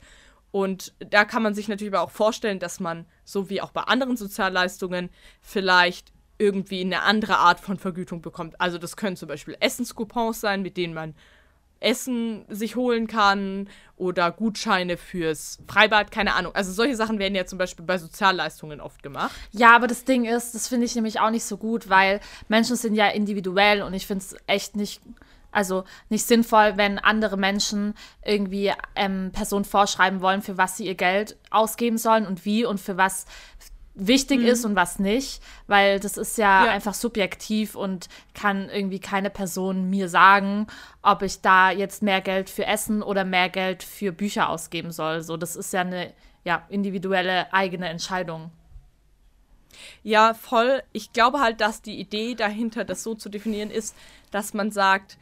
Und 0.51 0.95
da 0.99 1.27
kann 1.27 1.43
man 1.43 1.55
sich 1.55 1.69
natürlich 1.69 1.93
aber 1.95 2.03
auch 2.03 2.11
vorstellen, 2.11 2.59
dass 2.59 2.81
man, 2.81 3.05
so 3.25 3.51
wie 3.51 3.61
auch 3.61 3.71
bei 3.71 3.83
anderen 3.83 4.17
Sozialleistungen, 4.17 5.11
vielleicht 5.43 6.11
irgendwie 6.39 6.81
eine 6.81 7.03
andere 7.03 7.37
Art 7.37 7.61
von 7.61 7.77
Vergütung 7.77 8.23
bekommt. 8.23 8.59
Also, 8.63 8.79
das 8.79 8.97
können 8.97 9.17
zum 9.17 9.29
Beispiel 9.29 9.59
Essenscoupons 9.61 10.41
sein, 10.41 10.63
mit 10.63 10.79
denen 10.79 10.95
man 10.95 11.15
Essen 11.81 12.45
sich 12.49 12.77
holen 12.77 13.07
kann 13.07 13.69
oder 13.97 14.31
Gutscheine 14.31 14.97
fürs 14.97 15.59
Freibad, 15.67 16.11
keine 16.11 16.35
Ahnung. 16.35 16.55
Also 16.55 16.73
solche 16.73 16.97
Sachen 16.97 17.19
werden 17.19 17.35
ja 17.35 17.47
zum 17.47 17.59
Beispiel 17.59 17.85
bei 17.85 17.99
Sozialleistungen 17.99 18.81
oft 18.81 19.03
gemacht. 19.03 19.35
Ja, 19.53 19.75
aber 19.75 19.87
das 19.87 20.05
Ding 20.05 20.25
ist, 20.25 20.55
das 20.55 20.69
finde 20.69 20.87
ich 20.87 20.95
nämlich 20.95 21.21
auch 21.21 21.31
nicht 21.31 21.45
so 21.45 21.57
gut, 21.57 21.89
weil 21.89 22.21
Menschen 22.49 22.77
sind 22.77 22.95
ja 22.95 23.09
individuell 23.09 23.83
und 23.83 23.95
ich 23.95 24.07
finde 24.07 24.25
es 24.25 24.37
echt 24.47 24.77
nicht, 24.77 25.01
also 25.53 25.85
nicht 26.11 26.27
sinnvoll, 26.27 26.75
wenn 26.77 26.99
andere 26.99 27.37
Menschen 27.37 27.95
irgendwie 28.25 28.73
ähm, 28.95 29.31
Personen 29.33 29.65
vorschreiben 29.65 30.21
wollen, 30.21 30.43
für 30.43 30.59
was 30.59 30.77
sie 30.77 30.87
ihr 30.87 30.95
Geld 30.95 31.37
ausgeben 31.51 31.97
sollen 31.97 32.27
und 32.27 32.45
wie 32.45 32.65
und 32.67 32.79
für 32.79 32.97
was 32.97 33.25
wichtig 34.07 34.41
mhm. 34.41 34.47
ist 34.47 34.65
und 34.65 34.77
was 34.77 34.99
nicht, 34.99 35.43
weil 35.67 36.01
das 36.01 36.17
ist 36.17 36.39
ja, 36.39 36.67
ja, 36.67 36.73
einfach 36.73 36.95
subjektiv 36.95 37.75
und 37.75 38.09
kann 38.35 38.69
irgendwie 38.69 38.99
keine 38.99 39.31
Person 39.31 39.91
mir 39.91 40.09
sagen, 40.09 40.67
ob 41.03 41.23
ich 41.23 41.41
da 41.41 41.71
jetzt 41.71 42.03
mehr 42.03 42.21
Geld 42.21 42.51
für 42.51 42.67
Essen 42.67 43.03
oder 43.03 43.25
mehr 43.25 43.49
Geld 43.49 43.83
für 43.83 44.13
Bücher 44.13 44.49
ausgeben 44.49 44.91
soll. 44.91 45.23
So, 45.23 45.37
das 45.37 45.57
ist 45.57 45.73
ja 45.73 45.83
eine 45.83 46.13
ja, 46.45 46.65
individuelle 46.69 47.53
eigene 47.53 47.89
Entscheidung. 47.89 48.51
Ja, 50.03 50.35
voll. 50.35 50.83
Ich 50.93 51.13
glaube 51.13 51.41
halt, 51.41 51.61
dass 51.61 51.83
die 51.83 52.01
Idee 52.01 52.35
dahinter, 52.35 52.85
das 52.85 53.03
so 53.03 53.15
zu 53.15 53.29
definieren, 53.29 53.71
ist, 53.71 53.95
dass 54.31 54.55
man 54.55 54.71
sagt, 54.71 55.19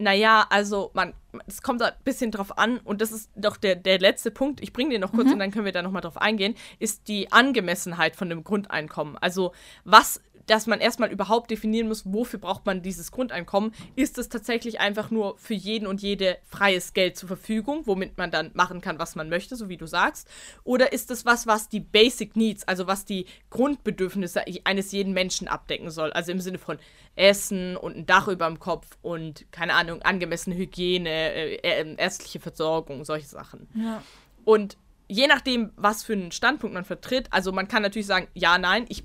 naja, 0.00 0.46
also 0.48 0.90
man, 0.94 1.12
es 1.46 1.62
kommt 1.62 1.82
ein 1.82 1.92
bisschen 2.04 2.30
drauf 2.30 2.56
an, 2.58 2.78
und 2.78 3.02
das 3.02 3.12
ist 3.12 3.30
doch 3.36 3.58
der, 3.58 3.76
der 3.76 3.98
letzte 3.98 4.30
Punkt, 4.30 4.60
ich 4.62 4.72
bringe 4.72 4.90
den 4.90 5.02
noch 5.02 5.12
kurz 5.12 5.26
mhm. 5.26 5.34
und 5.34 5.38
dann 5.40 5.50
können 5.50 5.66
wir 5.66 5.72
da 5.72 5.82
nochmal 5.82 6.02
drauf 6.02 6.16
eingehen, 6.16 6.54
ist 6.78 7.06
die 7.06 7.30
Angemessenheit 7.30 8.16
von 8.16 8.30
dem 8.30 8.42
Grundeinkommen. 8.42 9.18
Also 9.18 9.52
was 9.84 10.22
dass 10.50 10.66
man 10.66 10.80
erstmal 10.80 11.12
überhaupt 11.12 11.52
definieren 11.52 11.86
muss, 11.86 12.12
wofür 12.12 12.40
braucht 12.40 12.66
man 12.66 12.82
dieses 12.82 13.12
Grundeinkommen. 13.12 13.72
Ist 13.94 14.18
es 14.18 14.28
tatsächlich 14.28 14.80
einfach 14.80 15.12
nur 15.12 15.38
für 15.38 15.54
jeden 15.54 15.86
und 15.86 16.02
jede 16.02 16.38
freies 16.44 16.92
Geld 16.92 17.16
zur 17.16 17.28
Verfügung, 17.28 17.82
womit 17.86 18.18
man 18.18 18.32
dann 18.32 18.50
machen 18.54 18.80
kann, 18.80 18.98
was 18.98 19.14
man 19.14 19.28
möchte, 19.28 19.54
so 19.54 19.68
wie 19.68 19.76
du 19.76 19.86
sagst? 19.86 20.28
Oder 20.64 20.92
ist 20.92 21.12
es 21.12 21.24
was, 21.24 21.46
was 21.46 21.68
die 21.68 21.78
Basic 21.78 22.34
Needs, 22.34 22.66
also 22.66 22.88
was 22.88 23.04
die 23.04 23.26
Grundbedürfnisse 23.50 24.42
eines 24.64 24.90
jeden 24.90 25.12
Menschen 25.12 25.46
abdecken 25.46 25.88
soll? 25.88 26.12
Also 26.12 26.32
im 26.32 26.40
Sinne 26.40 26.58
von 26.58 26.80
Essen 27.14 27.76
und 27.76 27.96
ein 27.96 28.06
Dach 28.06 28.26
über 28.26 28.48
dem 28.48 28.58
Kopf 28.58 28.98
und, 29.02 29.46
keine 29.52 29.74
Ahnung, 29.74 30.02
angemessene 30.02 30.56
Hygiene, 30.56 31.08
äh, 31.08 31.54
äh, 31.62 31.94
ärztliche 31.96 32.40
Versorgung, 32.40 33.04
solche 33.04 33.28
Sachen. 33.28 33.68
Ja. 33.74 34.02
Und 34.44 34.76
je 35.06 35.28
nachdem, 35.28 35.70
was 35.76 36.02
für 36.02 36.14
einen 36.14 36.32
Standpunkt 36.32 36.74
man 36.74 36.84
vertritt, 36.84 37.28
also 37.30 37.52
man 37.52 37.68
kann 37.68 37.82
natürlich 37.82 38.08
sagen, 38.08 38.26
ja, 38.34 38.58
nein, 38.58 38.86
ich 38.88 39.04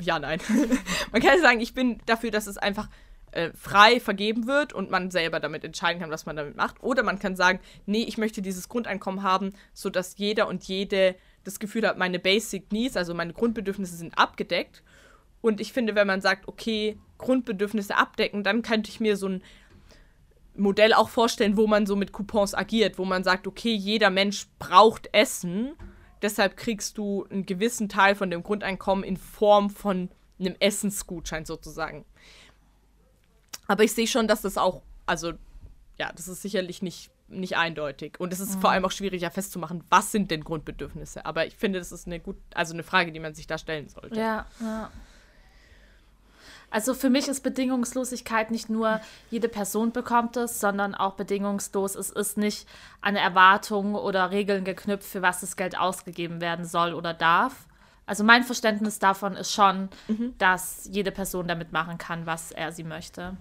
ja, 0.00 0.18
nein. 0.18 0.40
man 1.12 1.22
kann 1.22 1.40
sagen, 1.40 1.60
ich 1.60 1.74
bin 1.74 1.98
dafür, 2.06 2.30
dass 2.30 2.46
es 2.46 2.58
einfach 2.58 2.88
äh, 3.32 3.50
frei 3.52 4.00
vergeben 4.00 4.46
wird 4.46 4.72
und 4.72 4.90
man 4.90 5.10
selber 5.10 5.40
damit 5.40 5.64
entscheiden 5.64 6.00
kann, 6.00 6.10
was 6.10 6.26
man 6.26 6.36
damit 6.36 6.56
macht. 6.56 6.82
Oder 6.82 7.02
man 7.02 7.18
kann 7.18 7.36
sagen, 7.36 7.60
nee, 7.86 8.02
ich 8.02 8.18
möchte 8.18 8.42
dieses 8.42 8.68
Grundeinkommen 8.68 9.22
haben, 9.22 9.52
sodass 9.72 10.18
jeder 10.18 10.48
und 10.48 10.64
jede 10.64 11.14
das 11.44 11.58
Gefühl 11.58 11.86
hat, 11.86 11.96
meine 11.96 12.18
Basic 12.18 12.70
Needs, 12.72 12.96
also 12.96 13.14
meine 13.14 13.32
Grundbedürfnisse 13.32 13.96
sind 13.96 14.18
abgedeckt. 14.18 14.82
Und 15.40 15.60
ich 15.60 15.72
finde, 15.72 15.94
wenn 15.94 16.06
man 16.06 16.20
sagt, 16.20 16.48
okay, 16.48 16.98
Grundbedürfnisse 17.18 17.96
abdecken, 17.96 18.42
dann 18.42 18.62
könnte 18.62 18.90
ich 18.90 19.00
mir 19.00 19.16
so 19.16 19.28
ein 19.28 19.42
Modell 20.56 20.92
auch 20.92 21.08
vorstellen, 21.08 21.56
wo 21.56 21.66
man 21.66 21.86
so 21.86 21.96
mit 21.96 22.12
Coupons 22.12 22.54
agiert, 22.54 22.98
wo 22.98 23.04
man 23.04 23.24
sagt, 23.24 23.46
okay, 23.46 23.72
jeder 23.72 24.10
Mensch 24.10 24.48
braucht 24.58 25.08
Essen 25.12 25.72
Deshalb 26.22 26.56
kriegst 26.56 26.98
du 26.98 27.26
einen 27.30 27.46
gewissen 27.46 27.88
Teil 27.88 28.14
von 28.14 28.30
dem 28.30 28.42
Grundeinkommen 28.42 29.04
in 29.04 29.16
Form 29.16 29.70
von 29.70 30.10
einem 30.38 30.56
Essensgutschein 30.58 31.44
sozusagen. 31.44 32.04
Aber 33.66 33.84
ich 33.84 33.92
sehe 33.92 34.06
schon, 34.06 34.26
dass 34.26 34.42
das 34.42 34.58
auch, 34.58 34.82
also 35.06 35.32
ja, 35.98 36.12
das 36.12 36.28
ist 36.28 36.42
sicherlich 36.42 36.82
nicht, 36.82 37.10
nicht 37.28 37.56
eindeutig. 37.56 38.18
Und 38.18 38.32
es 38.32 38.40
ist 38.40 38.56
mhm. 38.56 38.60
vor 38.60 38.70
allem 38.70 38.84
auch 38.84 38.90
schwieriger 38.90 39.30
festzumachen, 39.30 39.84
was 39.90 40.12
sind 40.12 40.30
denn 40.30 40.42
Grundbedürfnisse. 40.42 41.24
Aber 41.26 41.46
ich 41.46 41.56
finde, 41.56 41.78
das 41.78 41.92
ist 41.92 42.06
eine 42.06 42.20
gut, 42.20 42.36
also 42.54 42.74
eine 42.74 42.82
Frage, 42.82 43.12
die 43.12 43.20
man 43.20 43.34
sich 43.34 43.46
da 43.46 43.58
stellen 43.58 43.88
sollte. 43.88 44.18
Ja, 44.18 44.46
ja. 44.60 44.90
Also 46.70 46.94
für 46.94 47.10
mich 47.10 47.26
ist 47.26 47.42
Bedingungslosigkeit 47.42 48.50
nicht 48.50 48.70
nur, 48.70 49.00
jede 49.30 49.48
Person 49.48 49.92
bekommt 49.92 50.36
es, 50.36 50.60
sondern 50.60 50.94
auch 50.94 51.14
bedingungslos. 51.14 51.96
Es 51.96 52.10
ist 52.10 52.36
nicht 52.36 52.68
eine 53.00 53.18
Erwartung 53.18 53.96
oder 53.96 54.30
Regeln 54.30 54.64
geknüpft, 54.64 55.08
für 55.08 55.22
was 55.22 55.40
das 55.40 55.56
Geld 55.56 55.76
ausgegeben 55.76 56.40
werden 56.40 56.64
soll 56.64 56.94
oder 56.94 57.12
darf. 57.12 57.66
Also 58.06 58.24
mein 58.24 58.44
Verständnis 58.44 58.98
davon 58.98 59.36
ist 59.36 59.52
schon, 59.52 59.88
mhm. 60.08 60.34
dass 60.38 60.88
jede 60.90 61.12
Person 61.12 61.46
damit 61.46 61.72
machen 61.72 61.98
kann, 61.98 62.26
was 62.26 62.50
er 62.50 62.72
sie 62.72 62.84
möchte. 62.84 63.36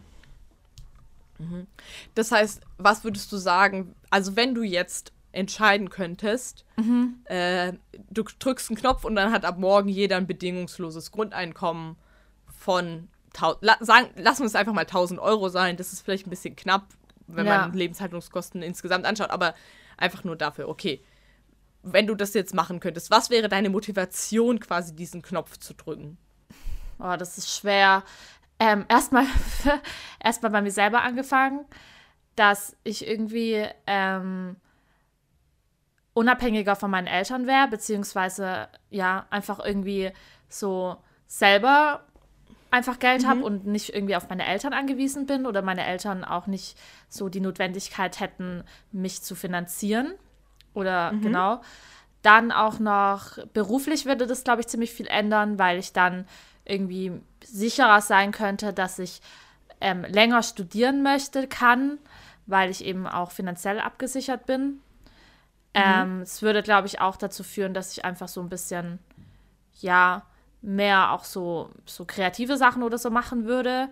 Mhm. 1.39 1.67
Das 2.15 2.31
heißt, 2.31 2.61
was 2.77 3.03
würdest 3.03 3.31
du 3.31 3.37
sagen, 3.37 3.95
also 4.09 4.35
wenn 4.35 4.53
du 4.53 4.63
jetzt 4.63 5.11
entscheiden 5.31 5.89
könntest, 5.89 6.65
mhm. 6.77 7.19
äh, 7.25 7.73
du 8.09 8.23
drückst 8.23 8.69
einen 8.69 8.77
Knopf 8.77 9.05
und 9.05 9.15
dann 9.15 9.31
hat 9.31 9.45
ab 9.45 9.57
morgen 9.57 9.89
jeder 9.89 10.17
ein 10.17 10.27
bedingungsloses 10.27 11.11
Grundeinkommen 11.11 11.95
von 12.47 13.07
la 13.61 13.77
sagen, 13.79 14.09
lassen 14.15 14.41
wir 14.41 14.47
es 14.47 14.55
einfach 14.55 14.73
mal 14.73 14.81
1000 14.81 15.19
Euro 15.19 15.49
sein. 15.49 15.77
Das 15.77 15.93
ist 15.93 16.01
vielleicht 16.01 16.27
ein 16.27 16.29
bisschen 16.29 16.55
knapp, 16.55 16.87
wenn 17.27 17.45
ja. 17.45 17.59
man 17.59 17.73
Lebenshaltungskosten 17.73 18.61
insgesamt 18.61 19.05
anschaut, 19.05 19.29
aber 19.29 19.53
einfach 19.97 20.23
nur 20.23 20.35
dafür, 20.35 20.67
okay. 20.69 21.03
Wenn 21.81 22.07
du 22.07 22.15
das 22.15 22.33
jetzt 22.33 22.53
machen 22.53 22.81
könntest, 22.81 23.09
was 23.09 23.29
wäre 23.29 23.47
deine 23.47 23.69
Motivation, 23.69 24.59
quasi 24.59 24.93
diesen 24.93 25.21
Knopf 25.21 25.57
zu 25.57 25.73
drücken? 25.73 26.17
Oh, 26.99 27.15
das 27.17 27.37
ist 27.37 27.55
schwer. 27.55 28.03
Ähm, 28.59 28.85
erstmal 28.89 29.25
erst 30.19 30.41
bei 30.41 30.61
mir 30.61 30.71
selber 30.71 31.01
angefangen, 31.03 31.65
dass 32.35 32.75
ich 32.83 33.07
irgendwie 33.07 33.65
ähm, 33.87 34.57
unabhängiger 36.13 36.75
von 36.75 36.91
meinen 36.91 37.07
Eltern 37.07 37.47
wäre, 37.47 37.69
beziehungsweise 37.69 38.67
ja, 38.89 39.25
einfach 39.29 39.63
irgendwie 39.63 40.11
so 40.49 40.97
selber 41.27 42.05
einfach 42.71 42.99
Geld 42.99 43.23
mhm. 43.23 43.27
habe 43.27 43.43
und 43.43 43.65
nicht 43.65 43.93
irgendwie 43.93 44.15
auf 44.15 44.29
meine 44.29 44.45
Eltern 44.45 44.73
angewiesen 44.73 45.25
bin 45.25 45.45
oder 45.45 45.61
meine 45.61 45.85
Eltern 45.85 46.23
auch 46.23 46.47
nicht 46.47 46.77
so 47.07 47.29
die 47.29 47.39
Notwendigkeit 47.39 48.19
hätten, 48.19 48.63
mich 48.91 49.21
zu 49.21 49.35
finanzieren. 49.35 50.13
Oder 50.73 51.11
mhm. 51.11 51.21
genau. 51.21 51.61
Dann 52.21 52.51
auch 52.51 52.79
noch 52.79 53.37
beruflich 53.53 54.05
würde 54.05 54.27
das, 54.27 54.43
glaube 54.43 54.61
ich, 54.61 54.67
ziemlich 54.67 54.91
viel 54.91 55.07
ändern, 55.07 55.57
weil 55.57 55.79
ich 55.79 55.93
dann 55.93 56.25
irgendwie 56.65 57.13
sicherer 57.43 58.01
sein 58.01 58.31
könnte, 58.31 58.73
dass 58.73 58.99
ich 58.99 59.21
ähm, 59.81 60.03
länger 60.03 60.43
studieren 60.43 61.01
möchte, 61.01 61.47
kann, 61.47 61.97
weil 62.45 62.69
ich 62.69 62.83
eben 62.83 63.07
auch 63.07 63.31
finanziell 63.31 63.79
abgesichert 63.79 64.45
bin. 64.45 64.61
Mhm. 64.63 64.79
Ähm, 65.73 66.21
es 66.21 66.41
würde, 66.41 66.61
glaube 66.61 66.87
ich, 66.87 66.99
auch 66.99 67.15
dazu 67.15 67.43
führen, 67.43 67.73
dass 67.73 67.93
ich 67.93 68.05
einfach 68.05 68.27
so 68.27 68.41
ein 68.41 68.49
bisschen, 68.49 68.99
ja, 69.79 70.23
mehr 70.61 71.11
auch 71.11 71.23
so, 71.23 71.69
so 71.85 72.05
kreative 72.05 72.57
Sachen 72.57 72.83
oder 72.83 72.97
so 72.97 73.09
machen 73.09 73.45
würde. 73.45 73.89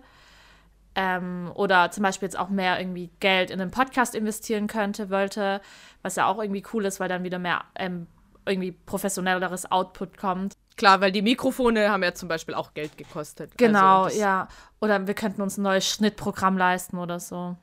Ähm, 0.94 1.50
oder 1.54 1.90
zum 1.90 2.02
Beispiel 2.02 2.26
jetzt 2.26 2.38
auch 2.38 2.48
mehr 2.48 2.80
irgendwie 2.80 3.10
Geld 3.20 3.50
in 3.50 3.60
einen 3.60 3.70
Podcast 3.70 4.14
investieren 4.14 4.66
könnte, 4.66 5.10
wollte, 5.10 5.60
was 6.02 6.16
ja 6.16 6.26
auch 6.26 6.40
irgendwie 6.40 6.64
cool 6.72 6.84
ist, 6.84 6.98
weil 6.98 7.08
dann 7.08 7.22
wieder 7.22 7.38
mehr 7.38 7.64
ähm, 7.76 8.08
irgendwie 8.46 8.72
professionelleres 8.72 9.70
Output 9.70 10.16
kommt. 10.16 10.54
Klar, 10.76 11.00
weil 11.00 11.12
die 11.12 11.22
Mikrofone 11.22 11.90
haben 11.90 12.02
ja 12.02 12.14
zum 12.14 12.28
Beispiel 12.28 12.54
auch 12.54 12.74
Geld 12.74 12.96
gekostet. 12.96 13.56
Genau, 13.58 14.04
also 14.04 14.18
ja. 14.18 14.48
Oder 14.80 15.06
wir 15.06 15.14
könnten 15.14 15.42
uns 15.42 15.56
ein 15.56 15.62
neues 15.62 15.88
Schnittprogramm 15.88 16.56
leisten 16.56 16.98
oder 16.98 17.20
so. 17.20 17.56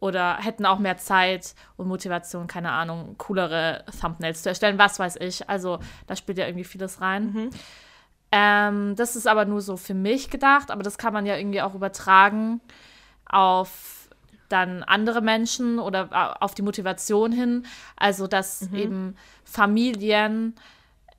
Oder 0.00 0.38
hätten 0.38 0.66
auch 0.66 0.80
mehr 0.80 0.96
Zeit 0.96 1.54
und 1.76 1.86
Motivation, 1.86 2.48
keine 2.48 2.72
Ahnung, 2.72 3.16
coolere 3.18 3.84
Thumbnails 4.00 4.42
zu 4.42 4.48
erstellen, 4.48 4.78
was 4.78 4.98
weiß 4.98 5.16
ich. 5.20 5.48
Also 5.48 5.78
da 6.08 6.16
spielt 6.16 6.38
ja 6.38 6.46
irgendwie 6.46 6.64
vieles 6.64 7.00
rein. 7.00 7.32
Mhm. 7.32 7.50
Ähm, 8.32 8.96
das 8.96 9.14
ist 9.14 9.28
aber 9.28 9.44
nur 9.44 9.60
so 9.60 9.76
für 9.76 9.94
mich 9.94 10.30
gedacht, 10.30 10.70
aber 10.70 10.82
das 10.82 10.96
kann 10.96 11.12
man 11.12 11.26
ja 11.26 11.36
irgendwie 11.36 11.60
auch 11.60 11.74
übertragen 11.74 12.60
auf 13.26 14.08
dann 14.48 14.82
andere 14.82 15.22
Menschen 15.22 15.78
oder 15.78 16.42
auf 16.42 16.54
die 16.54 16.62
Motivation 16.62 17.32
hin. 17.32 17.66
Also, 17.96 18.26
dass 18.26 18.70
mhm. 18.70 18.76
eben 18.76 19.16
Familien 19.44 20.54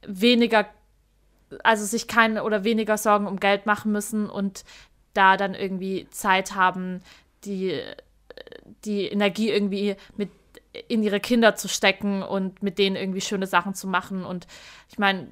weniger, 0.06 0.68
also 1.64 1.86
sich 1.86 2.08
keine 2.08 2.44
oder 2.44 2.64
weniger 2.64 2.98
Sorgen 2.98 3.28
um 3.28 3.40
Geld 3.40 3.66
machen 3.66 3.92
müssen 3.92 4.30
und 4.30 4.64
da 5.14 5.38
dann 5.38 5.54
irgendwie 5.54 6.08
Zeit 6.10 6.56
haben, 6.56 7.02
die, 7.46 7.80
die 8.86 9.08
Energie 9.08 9.50
irgendwie 9.50 9.96
mit 10.18 10.30
in 10.88 11.04
ihre 11.04 11.20
Kinder 11.20 11.56
zu 11.56 11.68
stecken 11.68 12.24
und 12.24 12.64
mit 12.64 12.80
denen 12.80 12.96
irgendwie 12.96 13.22
schöne 13.22 13.46
Sachen 13.48 13.76
zu 13.76 13.88
machen. 13.88 14.26
Und 14.26 14.48
ich 14.90 14.98
meine, 14.98 15.28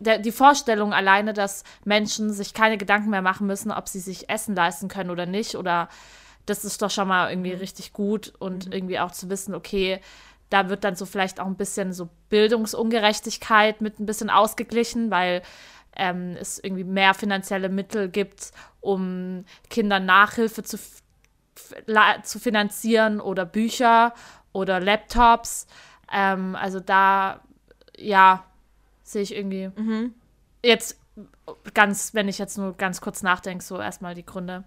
der, 0.00 0.18
die 0.18 0.32
Vorstellung 0.32 0.92
alleine, 0.92 1.32
dass 1.32 1.64
Menschen 1.84 2.32
sich 2.32 2.54
keine 2.54 2.78
Gedanken 2.78 3.10
mehr 3.10 3.22
machen 3.22 3.46
müssen, 3.46 3.70
ob 3.70 3.88
sie 3.88 4.00
sich 4.00 4.28
Essen 4.28 4.54
leisten 4.54 4.88
können 4.88 5.10
oder 5.10 5.26
nicht, 5.26 5.54
oder 5.54 5.88
das 6.46 6.64
ist 6.64 6.82
doch 6.82 6.90
schon 6.90 7.08
mal 7.08 7.30
irgendwie 7.30 7.52
mhm. 7.52 7.60
richtig 7.60 7.92
gut 7.92 8.32
und 8.38 8.66
mhm. 8.66 8.72
irgendwie 8.72 8.98
auch 8.98 9.12
zu 9.12 9.30
wissen, 9.30 9.54
okay, 9.54 10.00
da 10.48 10.68
wird 10.68 10.82
dann 10.82 10.96
so 10.96 11.06
vielleicht 11.06 11.38
auch 11.38 11.46
ein 11.46 11.56
bisschen 11.56 11.92
so 11.92 12.08
Bildungsungerechtigkeit 12.28 13.80
mit 13.80 14.00
ein 14.00 14.06
bisschen 14.06 14.30
ausgeglichen, 14.30 15.10
weil 15.10 15.42
ähm, 15.96 16.36
es 16.40 16.58
irgendwie 16.58 16.84
mehr 16.84 17.14
finanzielle 17.14 17.68
Mittel 17.68 18.08
gibt, 18.08 18.50
um 18.80 19.44
Kindern 19.68 20.06
Nachhilfe 20.06 20.62
zu 20.62 20.78
zu 22.22 22.38
finanzieren 22.38 23.20
oder 23.20 23.44
Bücher 23.44 24.14
oder 24.52 24.80
Laptops. 24.80 25.66
Ähm, 26.10 26.56
also 26.56 26.80
da, 26.80 27.40
ja, 27.96 28.44
sehe 29.12 29.22
ich 29.22 29.34
irgendwie 29.34 29.70
mhm. 29.76 30.14
jetzt 30.64 30.98
ganz, 31.74 32.14
wenn 32.14 32.28
ich 32.28 32.38
jetzt 32.38 32.58
nur 32.58 32.76
ganz 32.76 33.00
kurz 33.00 33.22
nachdenke, 33.22 33.64
so 33.64 33.78
erstmal 33.78 34.14
die 34.14 34.24
Gründe 34.24 34.64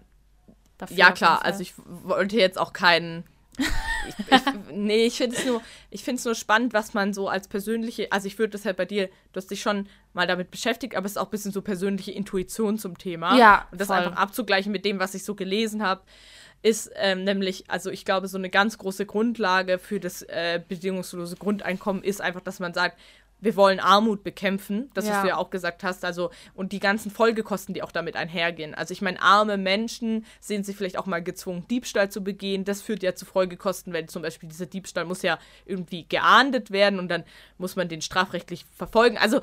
dafür. 0.78 0.96
Ja, 0.96 1.12
klar, 1.12 1.44
also 1.44 1.60
ich 1.60 1.74
wollte 1.86 2.36
jetzt 2.36 2.58
auch 2.58 2.72
keinen. 2.72 3.24
ich, 3.56 4.14
ich, 4.18 4.42
nee, 4.72 5.06
ich 5.06 5.16
finde 5.16 5.36
es 5.36 5.44
nur, 5.46 5.62
nur 6.24 6.34
spannend, 6.34 6.74
was 6.74 6.92
man 6.94 7.14
so 7.14 7.28
als 7.28 7.48
persönliche, 7.48 8.10
also 8.12 8.26
ich 8.26 8.38
würde 8.38 8.50
das 8.50 8.64
halt 8.64 8.76
bei 8.76 8.84
dir, 8.84 9.08
du 9.32 9.36
hast 9.36 9.50
dich 9.50 9.62
schon 9.62 9.88
mal 10.12 10.26
damit 10.26 10.50
beschäftigt, 10.50 10.96
aber 10.96 11.06
es 11.06 11.12
ist 11.12 11.18
auch 11.18 11.26
ein 11.26 11.30
bisschen 11.30 11.52
so 11.52 11.62
persönliche 11.62 12.12
Intuition 12.12 12.78
zum 12.78 12.98
Thema. 12.98 13.36
Ja. 13.36 13.68
Und 13.70 13.80
das 13.80 13.88
voll. 13.88 13.96
einfach 13.96 14.16
abzugleichen 14.16 14.72
mit 14.72 14.84
dem, 14.84 14.98
was 14.98 15.14
ich 15.14 15.24
so 15.24 15.34
gelesen 15.34 15.82
habe 15.82 16.02
ist 16.64 16.90
ähm, 16.96 17.24
nämlich, 17.24 17.64
also 17.68 17.90
ich 17.90 18.06
glaube, 18.06 18.26
so 18.26 18.38
eine 18.38 18.48
ganz 18.48 18.78
große 18.78 19.04
Grundlage 19.04 19.78
für 19.78 20.00
das 20.00 20.22
äh, 20.22 20.62
bedingungslose 20.66 21.36
Grundeinkommen 21.36 22.02
ist 22.02 22.22
einfach, 22.22 22.40
dass 22.40 22.58
man 22.58 22.72
sagt, 22.72 22.98
wir 23.44 23.56
wollen 23.56 23.78
Armut 23.78 24.24
bekämpfen, 24.24 24.90
das, 24.94 25.06
ja. 25.06 25.12
was 25.12 25.22
du 25.22 25.28
ja 25.28 25.36
auch 25.36 25.50
gesagt 25.50 25.84
hast, 25.84 26.04
also 26.04 26.30
und 26.54 26.72
die 26.72 26.80
ganzen 26.80 27.10
Folgekosten, 27.10 27.74
die 27.74 27.82
auch 27.82 27.92
damit 27.92 28.16
einhergehen. 28.16 28.74
Also 28.74 28.92
ich 28.92 29.02
meine, 29.02 29.20
arme 29.20 29.58
Menschen 29.58 30.24
sehen 30.40 30.64
sich 30.64 30.76
vielleicht 30.76 30.98
auch 30.98 31.06
mal 31.06 31.22
gezwungen, 31.22 31.68
Diebstahl 31.68 32.10
zu 32.10 32.24
begehen. 32.24 32.64
Das 32.64 32.80
führt 32.80 33.02
ja 33.02 33.14
zu 33.14 33.26
Folgekosten, 33.26 33.92
wenn 33.92 34.08
zum 34.08 34.22
Beispiel 34.22 34.48
dieser 34.48 34.66
Diebstahl 34.66 35.04
muss 35.04 35.22
ja 35.22 35.38
irgendwie 35.66 36.06
geahndet 36.08 36.70
werden 36.70 36.98
und 36.98 37.08
dann 37.08 37.24
muss 37.58 37.76
man 37.76 37.88
den 37.88 38.00
strafrechtlich 38.00 38.64
verfolgen. 38.74 39.18
Also 39.18 39.40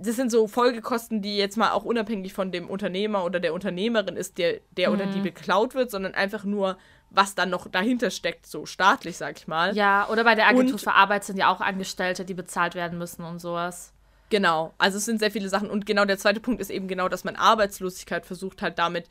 das 0.00 0.16
sind 0.16 0.30
so 0.30 0.46
Folgekosten, 0.46 1.22
die 1.22 1.36
jetzt 1.36 1.56
mal 1.56 1.72
auch 1.72 1.84
unabhängig 1.84 2.32
von 2.32 2.52
dem 2.52 2.68
Unternehmer 2.68 3.24
oder 3.24 3.40
der 3.40 3.54
Unternehmerin 3.54 4.16
ist, 4.16 4.38
der, 4.38 4.60
der 4.70 4.88
mhm. 4.88 4.94
oder 4.94 5.06
die 5.06 5.18
mhm. 5.18 5.24
beklaut 5.24 5.74
wird, 5.74 5.90
sondern 5.90 6.14
einfach 6.14 6.44
nur, 6.44 6.78
was 7.10 7.34
dann 7.34 7.50
noch 7.50 7.68
dahinter 7.68 8.10
steckt, 8.10 8.46
so 8.46 8.66
staatlich, 8.66 9.16
sag 9.16 9.38
ich 9.38 9.48
mal. 9.48 9.74
Ja, 9.76 10.08
oder 10.08 10.24
bei 10.24 10.34
der 10.34 10.46
Agentur 10.46 10.74
und, 10.74 10.80
für 10.80 10.94
Arbeit 10.94 11.24
sind 11.24 11.38
ja 11.38 11.52
auch 11.52 11.60
Angestellte, 11.60 12.24
die 12.24 12.34
bezahlt 12.34 12.74
werden 12.74 12.98
müssen 12.98 13.24
und 13.24 13.40
sowas. 13.40 13.92
Genau, 14.30 14.74
also 14.76 14.98
es 14.98 15.06
sind 15.06 15.20
sehr 15.20 15.30
viele 15.30 15.48
Sachen. 15.48 15.70
Und 15.70 15.86
genau 15.86 16.04
der 16.04 16.18
zweite 16.18 16.40
Punkt 16.40 16.60
ist 16.60 16.70
eben 16.70 16.86
genau, 16.86 17.08
dass 17.08 17.24
man 17.24 17.36
Arbeitslosigkeit 17.36 18.26
versucht 18.26 18.60
halt 18.60 18.78
damit 18.78 19.06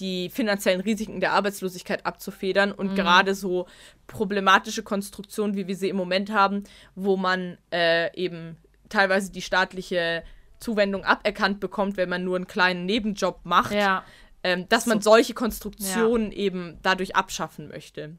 die 0.00 0.30
finanziellen 0.30 0.80
Risiken 0.80 1.20
der 1.20 1.32
Arbeitslosigkeit 1.32 2.04
abzufedern 2.04 2.72
und 2.72 2.92
mhm. 2.92 2.94
gerade 2.96 3.34
so 3.34 3.66
problematische 4.06 4.82
Konstruktionen, 4.82 5.54
wie 5.54 5.68
wir 5.68 5.76
sie 5.76 5.88
im 5.88 5.96
Moment 5.96 6.32
haben, 6.32 6.64
wo 6.94 7.16
man 7.16 7.58
äh, 7.72 8.12
eben 8.16 8.56
teilweise 8.94 9.30
die 9.32 9.42
staatliche 9.42 10.22
Zuwendung 10.60 11.04
aberkannt 11.04 11.60
bekommt, 11.60 11.96
wenn 11.96 12.08
man 12.08 12.24
nur 12.24 12.36
einen 12.36 12.46
kleinen 12.46 12.86
Nebenjob 12.86 13.40
macht, 13.44 13.74
ja. 13.74 14.04
ähm, 14.42 14.68
dass 14.68 14.86
man 14.86 15.00
solche 15.00 15.34
Konstruktionen 15.34 16.30
ja. 16.30 16.38
eben 16.38 16.78
dadurch 16.82 17.16
abschaffen 17.16 17.68
möchte. 17.68 18.16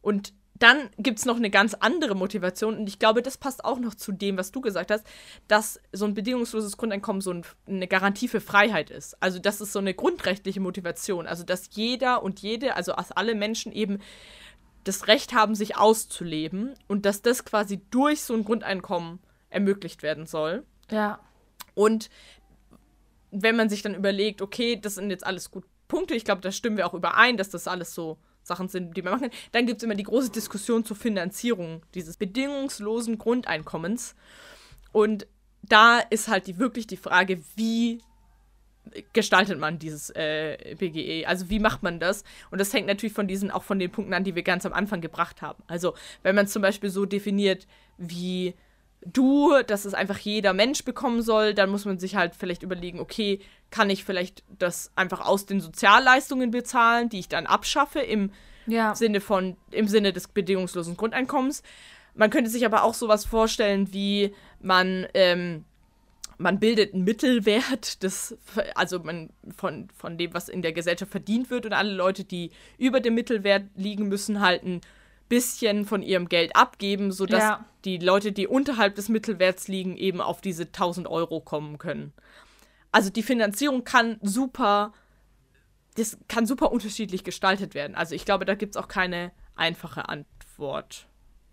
Und 0.00 0.32
dann 0.62 0.90
gibt 0.96 1.18
es 1.18 1.24
noch 1.24 1.36
eine 1.36 1.50
ganz 1.50 1.74
andere 1.74 2.14
Motivation 2.14 2.76
und 2.76 2.86
ich 2.86 3.00
glaube, 3.00 3.20
das 3.20 3.36
passt 3.36 3.64
auch 3.64 3.80
noch 3.80 3.96
zu 3.96 4.12
dem, 4.12 4.38
was 4.38 4.52
du 4.52 4.60
gesagt 4.60 4.92
hast, 4.92 5.04
dass 5.48 5.80
so 5.92 6.04
ein 6.04 6.14
bedingungsloses 6.14 6.76
Grundeinkommen 6.76 7.20
so 7.20 7.32
ein, 7.32 7.44
eine 7.66 7.88
Garantie 7.88 8.28
für 8.28 8.40
Freiheit 8.40 8.90
ist. 8.90 9.20
Also 9.20 9.40
das 9.40 9.60
ist 9.60 9.72
so 9.72 9.80
eine 9.80 9.92
grundrechtliche 9.92 10.60
Motivation. 10.60 11.26
Also 11.26 11.42
dass 11.42 11.70
jeder 11.72 12.22
und 12.22 12.40
jede, 12.40 12.76
also 12.76 12.92
dass 12.92 13.10
alle 13.10 13.34
Menschen 13.34 13.72
eben 13.72 13.98
das 14.84 15.08
Recht 15.08 15.32
haben, 15.32 15.56
sich 15.56 15.76
auszuleben 15.76 16.74
und 16.86 17.06
dass 17.06 17.22
das 17.22 17.44
quasi 17.44 17.80
durch 17.90 18.22
so 18.22 18.34
ein 18.34 18.44
Grundeinkommen 18.44 19.18
ermöglicht 19.52 20.02
werden 20.02 20.26
soll. 20.26 20.64
Ja. 20.90 21.20
Und 21.74 22.10
wenn 23.30 23.56
man 23.56 23.68
sich 23.68 23.82
dann 23.82 23.94
überlegt, 23.94 24.42
okay, 24.42 24.78
das 24.80 24.96
sind 24.96 25.10
jetzt 25.10 25.26
alles 25.26 25.50
gut 25.50 25.64
Punkte, 25.88 26.14
ich 26.14 26.24
glaube, 26.24 26.40
da 26.40 26.50
stimmen 26.50 26.76
wir 26.76 26.86
auch 26.86 26.94
überein, 26.94 27.36
dass 27.36 27.50
das 27.50 27.68
alles 27.68 27.94
so 27.94 28.18
Sachen 28.42 28.68
sind, 28.68 28.96
die 28.96 29.02
man 29.02 29.12
machen 29.12 29.30
kann, 29.30 29.38
dann 29.52 29.66
gibt 29.66 29.78
es 29.78 29.84
immer 29.84 29.94
die 29.94 30.02
große 30.02 30.30
Diskussion 30.30 30.84
zur 30.84 30.96
Finanzierung 30.96 31.82
dieses 31.94 32.16
bedingungslosen 32.16 33.18
Grundeinkommens. 33.18 34.14
Und 34.90 35.26
da 35.62 35.98
ist 35.98 36.28
halt 36.28 36.46
die, 36.46 36.58
wirklich 36.58 36.86
die 36.86 36.96
Frage, 36.96 37.42
wie 37.56 38.02
gestaltet 39.12 39.58
man 39.58 39.78
dieses 39.78 40.10
äh, 40.10 40.74
BGE? 40.78 41.26
Also 41.26 41.50
wie 41.50 41.60
macht 41.60 41.82
man 41.82 42.00
das? 42.00 42.24
Und 42.50 42.58
das 42.58 42.72
hängt 42.72 42.86
natürlich 42.86 43.12
von 43.12 43.28
diesen, 43.28 43.50
auch 43.50 43.62
von 43.62 43.78
den 43.78 43.92
Punkten 43.92 44.14
an, 44.14 44.24
die 44.24 44.34
wir 44.34 44.42
ganz 44.42 44.66
am 44.66 44.72
Anfang 44.72 45.00
gebracht 45.00 45.40
haben. 45.40 45.62
Also 45.66 45.94
wenn 46.22 46.34
man 46.34 46.48
zum 46.48 46.62
Beispiel 46.62 46.90
so 46.90 47.06
definiert, 47.06 47.66
wie 47.96 48.54
du, 49.04 49.62
dass 49.66 49.84
es 49.84 49.94
einfach 49.94 50.18
jeder 50.18 50.52
Mensch 50.52 50.84
bekommen 50.84 51.22
soll, 51.22 51.54
dann 51.54 51.70
muss 51.70 51.84
man 51.84 51.98
sich 51.98 52.16
halt 52.16 52.34
vielleicht 52.36 52.62
überlegen, 52.62 53.00
okay, 53.00 53.40
kann 53.70 53.90
ich 53.90 54.04
vielleicht 54.04 54.42
das 54.58 54.92
einfach 54.96 55.20
aus 55.20 55.46
den 55.46 55.60
Sozialleistungen 55.60 56.50
bezahlen, 56.50 57.08
die 57.08 57.18
ich 57.18 57.28
dann 57.28 57.46
abschaffe 57.46 58.00
im 58.00 58.30
ja. 58.66 58.94
Sinne 58.94 59.20
von, 59.20 59.56
im 59.70 59.88
Sinne 59.88 60.12
des 60.12 60.28
bedingungslosen 60.28 60.96
Grundeinkommens. 60.96 61.62
Man 62.14 62.30
könnte 62.30 62.50
sich 62.50 62.64
aber 62.64 62.84
auch 62.84 62.94
sowas 62.94 63.24
vorstellen, 63.24 63.92
wie 63.92 64.34
man, 64.60 65.06
ähm, 65.14 65.64
man 66.38 66.60
bildet 66.60 66.94
einen 66.94 67.04
Mittelwert, 67.04 68.02
des, 68.02 68.36
also 68.74 69.00
man 69.00 69.30
von, 69.56 69.88
von 69.96 70.18
dem, 70.18 70.34
was 70.34 70.48
in 70.48 70.62
der 70.62 70.72
Gesellschaft 70.72 71.10
verdient 71.10 71.50
wird 71.50 71.66
und 71.66 71.72
alle 71.72 71.92
Leute, 71.92 72.24
die 72.24 72.50
über 72.78 73.00
dem 73.00 73.14
Mittelwert 73.14 73.64
liegen, 73.74 74.08
müssen 74.08 74.40
halt 74.40 74.62
ein 74.62 74.80
bisschen 75.32 75.86
von 75.86 76.02
ihrem 76.02 76.28
Geld 76.28 76.54
abgeben, 76.54 77.10
sodass 77.10 77.42
ja. 77.42 77.64
die 77.86 77.96
Leute, 77.96 78.32
die 78.32 78.46
unterhalb 78.46 78.96
des 78.96 79.08
Mittelwerts 79.08 79.66
liegen, 79.66 79.96
eben 79.96 80.20
auf 80.20 80.42
diese 80.42 80.64
1000 80.64 81.08
Euro 81.08 81.40
kommen 81.40 81.78
können. 81.78 82.12
Also 82.90 83.08
die 83.08 83.22
Finanzierung 83.22 83.82
kann 83.82 84.18
super, 84.20 84.92
das 85.94 86.18
kann 86.28 86.44
super 86.44 86.70
unterschiedlich 86.70 87.24
gestaltet 87.24 87.74
werden. 87.74 87.94
Also 87.94 88.14
ich 88.14 88.26
glaube, 88.26 88.44
da 88.44 88.54
gibt 88.54 88.76
es 88.76 88.82
auch 88.82 88.88
keine 88.88 89.32
einfache 89.56 90.06
Antwort, 90.10 91.06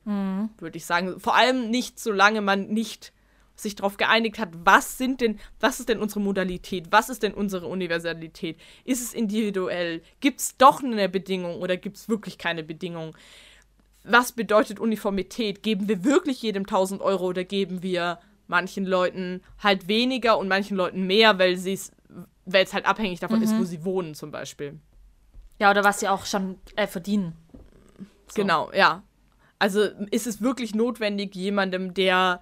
mhm. 0.03 0.49
würde 0.57 0.75
ich 0.75 0.85
sagen. 0.85 1.17
Vor 1.17 1.37
allem 1.37 1.69
nicht, 1.69 2.01
solange 2.01 2.41
man 2.41 2.67
nicht 2.67 3.13
sich 3.55 3.75
darauf 3.75 3.95
geeinigt 3.95 4.39
hat, 4.39 4.49
was 4.65 4.97
sind 4.97 5.21
denn, 5.21 5.39
was 5.61 5.79
ist 5.79 5.87
denn 5.87 5.99
unsere 5.99 6.19
Modalität, 6.19 6.87
was 6.91 7.07
ist 7.07 7.23
denn 7.23 7.33
unsere 7.33 7.67
Universalität? 7.67 8.59
Ist 8.83 9.01
es 9.01 9.13
individuell? 9.13 10.01
Gibt 10.19 10.41
es 10.41 10.57
doch 10.57 10.83
eine 10.83 11.07
Bedingung 11.07 11.61
oder 11.61 11.77
gibt 11.77 11.95
es 11.95 12.09
wirklich 12.09 12.37
keine 12.37 12.63
Bedingung? 12.63 13.15
Was 14.03 14.31
bedeutet 14.31 14.79
Uniformität? 14.79 15.63
Geben 15.63 15.87
wir 15.87 16.03
wirklich 16.03 16.41
jedem 16.41 16.63
1000 16.63 17.01
Euro 17.01 17.27
oder 17.27 17.43
geben 17.43 17.83
wir 17.83 18.19
manchen 18.47 18.85
Leuten 18.85 19.41
halt 19.59 19.87
weniger 19.87 20.37
und 20.37 20.47
manchen 20.47 20.75
Leuten 20.75 21.05
mehr, 21.05 21.37
weil 21.37 21.53
es 21.53 21.91
weil 22.45 22.63
es 22.63 22.73
halt 22.73 22.85
abhängig 22.85 23.19
davon 23.19 23.37
mhm. 23.37 23.43
ist, 23.43 23.57
wo 23.57 23.63
sie 23.63 23.85
wohnen 23.85 24.15
zum 24.15 24.31
Beispiel. 24.31 24.79
Ja, 25.59 25.69
oder 25.69 25.83
was 25.83 25.99
sie 25.99 26.07
auch 26.07 26.25
schon 26.25 26.57
äh, 26.75 26.87
verdienen. 26.87 27.35
So. 28.27 28.41
Genau, 28.41 28.71
ja. 28.73 29.03
Also 29.59 29.83
ist 30.09 30.25
es 30.25 30.41
wirklich 30.41 30.73
notwendig, 30.73 31.35
jemandem, 31.35 31.93
der, 31.93 32.41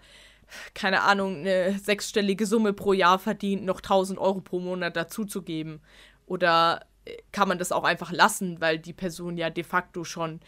keine 0.76 1.02
Ahnung, 1.02 1.38
eine 1.38 1.78
sechsstellige 1.80 2.46
Summe 2.46 2.74
pro 2.74 2.94
Jahr 2.94 3.20
verdient, 3.20 3.66
noch 3.66 3.80
1000 3.80 4.20
Euro 4.20 4.40
pro 4.40 4.60
Monat 4.60 4.96
dazuzugeben? 4.96 5.82
Oder 6.26 6.86
äh, 7.06 7.18
kann 7.32 7.48
man 7.48 7.58
das 7.58 7.72
auch 7.72 7.84
einfach 7.84 8.12
lassen, 8.12 8.62
weil 8.62 8.78
die 8.78 8.94
Person 8.94 9.38
ja 9.38 9.50
de 9.50 9.64
facto 9.64 10.04
schon 10.04 10.40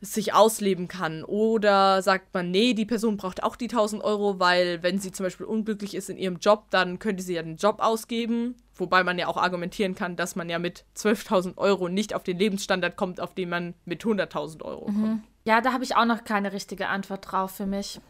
sich 0.00 0.34
ausleben 0.34 0.88
kann. 0.88 1.24
Oder 1.24 2.02
sagt 2.02 2.32
man, 2.34 2.50
nee, 2.50 2.74
die 2.74 2.84
Person 2.84 3.16
braucht 3.16 3.42
auch 3.42 3.56
die 3.56 3.68
1000 3.68 4.02
Euro, 4.02 4.38
weil 4.38 4.82
wenn 4.82 4.98
sie 4.98 5.12
zum 5.12 5.24
Beispiel 5.24 5.46
unglücklich 5.46 5.94
ist 5.94 6.10
in 6.10 6.18
ihrem 6.18 6.38
Job, 6.38 6.66
dann 6.70 6.98
könnte 6.98 7.22
sie 7.22 7.34
ja 7.34 7.42
den 7.42 7.56
Job 7.56 7.80
ausgeben. 7.80 8.54
Wobei 8.74 9.04
man 9.04 9.18
ja 9.18 9.26
auch 9.26 9.38
argumentieren 9.38 9.94
kann, 9.94 10.16
dass 10.16 10.36
man 10.36 10.50
ja 10.50 10.58
mit 10.58 10.84
12.000 10.96 11.56
Euro 11.56 11.88
nicht 11.88 12.14
auf 12.14 12.24
den 12.24 12.38
Lebensstandard 12.38 12.96
kommt, 12.96 13.20
auf 13.20 13.34
den 13.34 13.48
man 13.48 13.74
mit 13.86 14.04
100.000 14.04 14.62
Euro 14.62 14.90
mhm. 14.90 15.00
kommt. 15.00 15.22
Ja, 15.44 15.60
da 15.60 15.72
habe 15.72 15.84
ich 15.84 15.96
auch 15.96 16.04
noch 16.04 16.24
keine 16.24 16.52
richtige 16.52 16.88
Antwort 16.88 17.32
drauf 17.32 17.52
für 17.52 17.66
mich. 17.66 18.00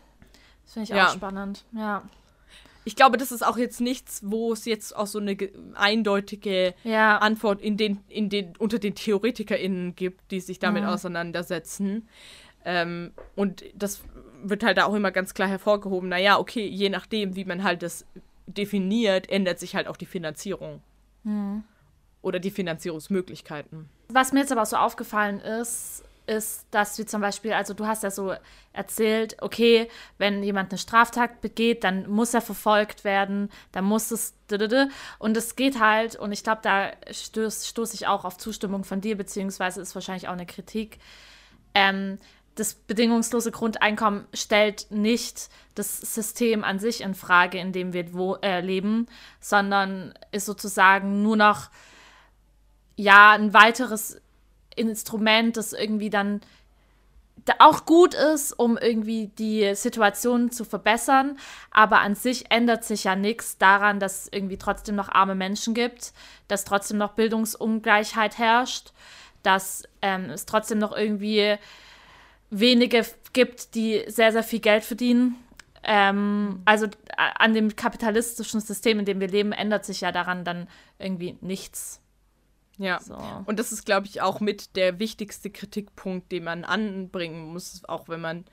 Das 0.64 0.72
finde 0.72 0.84
ich 0.84 0.96
ja. 0.96 1.06
auch 1.06 1.12
spannend. 1.12 1.64
Ja 1.72 2.02
ich 2.86 2.94
glaube, 2.94 3.18
das 3.18 3.32
ist 3.32 3.44
auch 3.44 3.58
jetzt 3.58 3.80
nichts, 3.80 4.20
wo 4.24 4.52
es 4.52 4.64
jetzt 4.64 4.94
auch 4.94 5.08
so 5.08 5.18
eine 5.18 5.36
eindeutige 5.74 6.72
ja. 6.84 7.18
Antwort 7.18 7.60
in 7.60 7.76
den, 7.76 7.98
in 8.08 8.28
den, 8.28 8.54
unter 8.58 8.78
den 8.78 8.94
TheoretikerInnen 8.94 9.96
gibt, 9.96 10.30
die 10.30 10.38
sich 10.38 10.60
damit 10.60 10.84
mhm. 10.84 10.90
auseinandersetzen. 10.90 12.08
Ähm, 12.64 13.10
und 13.34 13.64
das 13.74 14.02
wird 14.40 14.62
halt 14.62 14.78
auch 14.78 14.94
immer 14.94 15.10
ganz 15.10 15.34
klar 15.34 15.48
hervorgehoben, 15.48 16.08
naja, 16.08 16.38
okay, 16.38 16.64
je 16.64 16.88
nachdem, 16.88 17.34
wie 17.34 17.44
man 17.44 17.64
halt 17.64 17.82
das 17.82 18.06
definiert, 18.46 19.28
ändert 19.28 19.58
sich 19.58 19.74
halt 19.74 19.88
auch 19.88 19.96
die 19.96 20.06
Finanzierung. 20.06 20.80
Mhm. 21.24 21.64
Oder 22.22 22.38
die 22.38 22.52
Finanzierungsmöglichkeiten. 22.52 23.88
Was 24.08 24.32
mir 24.32 24.40
jetzt 24.40 24.52
aber 24.52 24.62
auch 24.62 24.66
so 24.66 24.76
aufgefallen 24.76 25.40
ist, 25.40 26.04
ist, 26.26 26.66
dass 26.70 26.98
wir 26.98 27.06
zum 27.06 27.20
Beispiel, 27.20 27.52
also 27.52 27.74
du 27.74 27.86
hast 27.86 28.02
ja 28.02 28.10
so 28.10 28.34
erzählt, 28.72 29.36
okay, 29.40 29.88
wenn 30.18 30.42
jemand 30.42 30.70
eine 30.70 30.78
Straftat 30.78 31.40
begeht, 31.40 31.84
dann 31.84 32.08
muss 32.08 32.34
er 32.34 32.40
verfolgt 32.40 33.04
werden, 33.04 33.50
dann 33.72 33.84
muss 33.84 34.10
es 34.10 34.34
und 35.18 35.36
es 35.36 35.56
geht 35.56 35.80
halt, 35.80 36.14
und 36.14 36.30
ich 36.30 36.44
glaube, 36.44 36.60
da 36.62 36.92
stoße 37.10 37.66
stoß 37.66 37.94
ich 37.94 38.06
auch 38.06 38.24
auf 38.24 38.38
Zustimmung 38.38 38.84
von 38.84 39.00
dir, 39.00 39.16
beziehungsweise 39.16 39.80
ist 39.80 39.96
wahrscheinlich 39.96 40.28
auch 40.28 40.34
eine 40.34 40.46
Kritik. 40.46 40.98
Ähm, 41.74 42.18
das 42.54 42.74
bedingungslose 42.74 43.50
Grundeinkommen 43.50 44.26
stellt 44.32 44.86
nicht 44.90 45.50
das 45.74 46.00
System 46.00 46.64
an 46.64 46.78
sich 46.78 47.02
in 47.02 47.14
Frage, 47.14 47.58
in 47.58 47.72
dem 47.72 47.92
wir 47.92 48.14
wo, 48.14 48.36
äh, 48.36 48.60
leben, 48.60 49.08
sondern 49.40 50.14
ist 50.32 50.46
sozusagen 50.46 51.22
nur 51.22 51.36
noch 51.36 51.70
ja 52.96 53.32
ein 53.32 53.52
weiteres 53.52 54.20
Instrument, 54.76 55.56
das 55.56 55.72
irgendwie 55.72 56.10
dann 56.10 56.40
auch 57.58 57.86
gut 57.86 58.14
ist, 58.14 58.52
um 58.52 58.76
irgendwie 58.76 59.28
die 59.38 59.74
Situation 59.74 60.50
zu 60.50 60.64
verbessern. 60.64 61.38
Aber 61.70 62.00
an 62.00 62.14
sich 62.14 62.50
ändert 62.50 62.84
sich 62.84 63.04
ja 63.04 63.14
nichts 63.14 63.58
daran, 63.58 64.00
dass 64.00 64.24
es 64.24 64.32
irgendwie 64.32 64.56
trotzdem 64.56 64.96
noch 64.96 65.08
arme 65.08 65.34
Menschen 65.34 65.74
gibt, 65.74 66.12
dass 66.48 66.64
trotzdem 66.64 66.98
noch 66.98 67.12
Bildungsungleichheit 67.12 68.38
herrscht, 68.38 68.92
dass 69.42 69.84
ähm, 70.02 70.30
es 70.30 70.46
trotzdem 70.46 70.78
noch 70.78 70.96
irgendwie 70.96 71.56
wenige 72.50 73.04
gibt, 73.32 73.74
die 73.74 74.04
sehr, 74.08 74.32
sehr 74.32 74.42
viel 74.42 74.60
Geld 74.60 74.84
verdienen. 74.84 75.36
Ähm, 75.82 76.62
also 76.64 76.88
an 77.16 77.54
dem 77.54 77.76
kapitalistischen 77.76 78.60
System, 78.60 78.98
in 78.98 79.04
dem 79.04 79.20
wir 79.20 79.28
leben, 79.28 79.52
ändert 79.52 79.84
sich 79.84 80.00
ja 80.00 80.10
daran 80.10 80.44
dann 80.44 80.68
irgendwie 80.98 81.36
nichts. 81.40 82.00
Ja. 82.78 83.00
So. 83.00 83.16
Und 83.46 83.58
das 83.58 83.72
ist, 83.72 83.86
glaube 83.86 84.06
ich, 84.06 84.20
auch 84.20 84.40
mit 84.40 84.76
der 84.76 84.98
wichtigste 84.98 85.50
Kritikpunkt, 85.50 86.30
den 86.32 86.44
man 86.44 86.64
anbringen 86.64 87.46
muss, 87.52 87.82
auch 87.86 88.08
wenn 88.08 88.20
man 88.20 88.44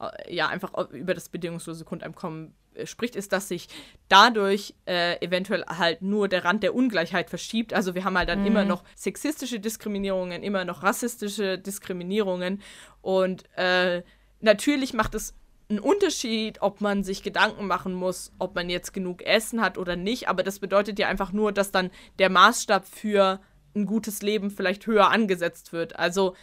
äh, 0.00 0.34
ja 0.34 0.48
einfach 0.48 0.72
über 0.90 1.14
das 1.14 1.28
bedingungslose 1.28 1.84
Grundeinkommen 1.84 2.54
äh, 2.74 2.86
spricht, 2.86 3.16
ist, 3.16 3.32
dass 3.32 3.48
sich 3.48 3.68
dadurch 4.08 4.74
äh, 4.86 5.24
eventuell 5.24 5.64
halt 5.66 6.02
nur 6.02 6.28
der 6.28 6.44
Rand 6.44 6.62
der 6.62 6.74
Ungleichheit 6.74 7.30
verschiebt. 7.30 7.72
Also 7.72 7.94
wir 7.94 8.04
haben 8.04 8.18
halt 8.18 8.28
dann 8.28 8.40
mhm. 8.40 8.46
immer 8.46 8.64
noch 8.64 8.84
sexistische 8.94 9.60
Diskriminierungen, 9.60 10.42
immer 10.42 10.64
noch 10.64 10.82
rassistische 10.82 11.58
Diskriminierungen 11.58 12.62
und 13.00 13.44
äh, 13.56 14.02
natürlich 14.40 14.92
macht 14.92 15.14
es 15.14 15.34
einen 15.70 15.78
Unterschied, 15.78 16.60
ob 16.62 16.80
man 16.80 17.04
sich 17.04 17.22
Gedanken 17.22 17.66
machen 17.66 17.94
muss, 17.94 18.32
ob 18.38 18.56
man 18.56 18.68
jetzt 18.68 18.92
genug 18.92 19.22
Essen 19.22 19.60
hat 19.60 19.78
oder 19.78 19.94
nicht. 19.94 20.28
Aber 20.28 20.42
das 20.42 20.58
bedeutet 20.58 20.98
ja 20.98 21.06
einfach 21.06 21.32
nur, 21.32 21.52
dass 21.52 21.70
dann 21.70 21.90
der 22.18 22.28
Maßstab 22.28 22.86
für 22.86 23.40
ein 23.74 23.86
gutes 23.86 24.22
Leben 24.22 24.50
vielleicht 24.50 24.86
höher 24.86 25.10
angesetzt 25.10 25.72
wird. 25.72 25.98
Also 25.98 26.34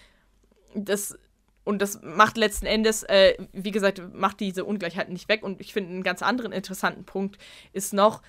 das 0.73 1.17
und 1.63 1.81
das 1.81 2.01
macht 2.01 2.37
letzten 2.37 2.65
Endes, 2.65 3.03
äh, 3.03 3.35
wie 3.51 3.71
gesagt, 3.71 4.01
macht 4.13 4.39
diese 4.39 4.63
Ungleichheit 4.63 5.09
nicht 5.09 5.27
weg. 5.27 5.43
Und 5.43 5.59
ich 5.59 5.73
finde, 5.73 5.91
einen 5.91 6.03
ganz 6.03 6.21
anderen 6.21 6.53
interessanten 6.53 7.03
Punkt 7.03 7.37
ist 7.73 7.93
noch, 7.93 8.21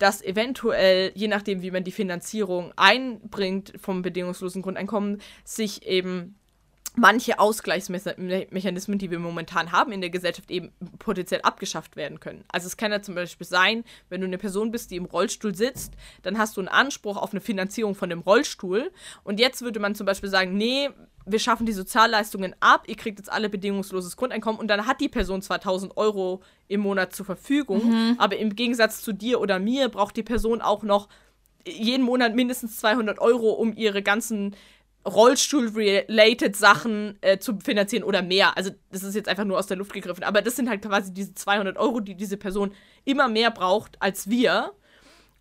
dass 0.00 0.22
eventuell, 0.22 1.12
je 1.14 1.28
nachdem, 1.28 1.62
wie 1.62 1.70
man 1.70 1.84
die 1.84 1.92
Finanzierung 1.92 2.72
einbringt 2.74 3.74
vom 3.80 4.02
bedingungslosen 4.02 4.62
Grundeinkommen, 4.62 5.20
sich 5.44 5.86
eben 5.86 6.34
manche 6.96 7.38
Ausgleichsmechanismen, 7.38 8.98
die 8.98 9.10
wir 9.10 9.18
momentan 9.18 9.72
haben 9.72 9.92
in 9.92 10.00
der 10.00 10.10
Gesellschaft, 10.10 10.50
eben 10.50 10.72
potenziell 10.98 11.40
abgeschafft 11.42 11.96
werden 11.96 12.20
können. 12.20 12.44
Also 12.48 12.66
es 12.66 12.76
kann 12.76 12.90
ja 12.90 13.02
zum 13.02 13.14
Beispiel 13.14 13.46
sein, 13.46 13.84
wenn 14.08 14.20
du 14.20 14.26
eine 14.26 14.38
Person 14.38 14.70
bist, 14.70 14.90
die 14.90 14.96
im 14.96 15.04
Rollstuhl 15.04 15.54
sitzt, 15.54 15.94
dann 16.22 16.38
hast 16.38 16.56
du 16.56 16.60
einen 16.60 16.68
Anspruch 16.68 17.16
auf 17.16 17.32
eine 17.32 17.40
Finanzierung 17.40 17.94
von 17.94 18.10
dem 18.10 18.20
Rollstuhl. 18.20 18.90
Und 19.24 19.40
jetzt 19.40 19.62
würde 19.62 19.80
man 19.80 19.94
zum 19.94 20.06
Beispiel 20.06 20.30
sagen, 20.30 20.56
nee, 20.56 20.90
wir 21.26 21.38
schaffen 21.38 21.66
die 21.66 21.72
Sozialleistungen 21.72 22.54
ab, 22.60 22.84
ihr 22.86 22.96
kriegt 22.96 23.18
jetzt 23.18 23.30
alle 23.30 23.48
bedingungsloses 23.48 24.16
Grundeinkommen 24.16 24.60
und 24.60 24.68
dann 24.68 24.86
hat 24.86 25.00
die 25.00 25.08
Person 25.08 25.42
2000 25.42 25.96
Euro 25.96 26.42
im 26.66 26.80
Monat 26.80 27.14
zur 27.14 27.26
Verfügung, 27.26 27.86
mhm. 27.88 28.16
aber 28.18 28.36
im 28.38 28.56
Gegensatz 28.56 29.02
zu 29.02 29.12
dir 29.12 29.40
oder 29.40 29.58
mir 29.58 29.88
braucht 29.88 30.16
die 30.16 30.22
Person 30.22 30.60
auch 30.60 30.82
noch 30.82 31.08
jeden 31.66 32.04
Monat 32.04 32.34
mindestens 32.34 32.78
200 32.78 33.18
Euro, 33.18 33.50
um 33.50 33.76
ihre 33.76 34.02
ganzen 34.02 34.56
Rollstuhl-related 35.06 36.54
Sachen 36.54 37.18
äh, 37.22 37.38
zu 37.38 37.58
finanzieren 37.58 38.04
oder 38.04 38.22
mehr. 38.22 38.56
Also 38.56 38.70
das 38.90 39.02
ist 39.02 39.14
jetzt 39.14 39.28
einfach 39.28 39.44
nur 39.44 39.58
aus 39.58 39.66
der 39.66 39.76
Luft 39.76 39.92
gegriffen. 39.92 40.24
Aber 40.24 40.42
das 40.42 40.56
sind 40.56 40.68
halt 40.68 40.82
quasi 40.82 41.12
diese 41.12 41.34
200 41.34 41.78
Euro, 41.78 42.00
die 42.00 42.14
diese 42.14 42.36
Person 42.36 42.72
immer 43.04 43.28
mehr 43.28 43.50
braucht 43.50 44.00
als 44.00 44.28
wir. 44.28 44.72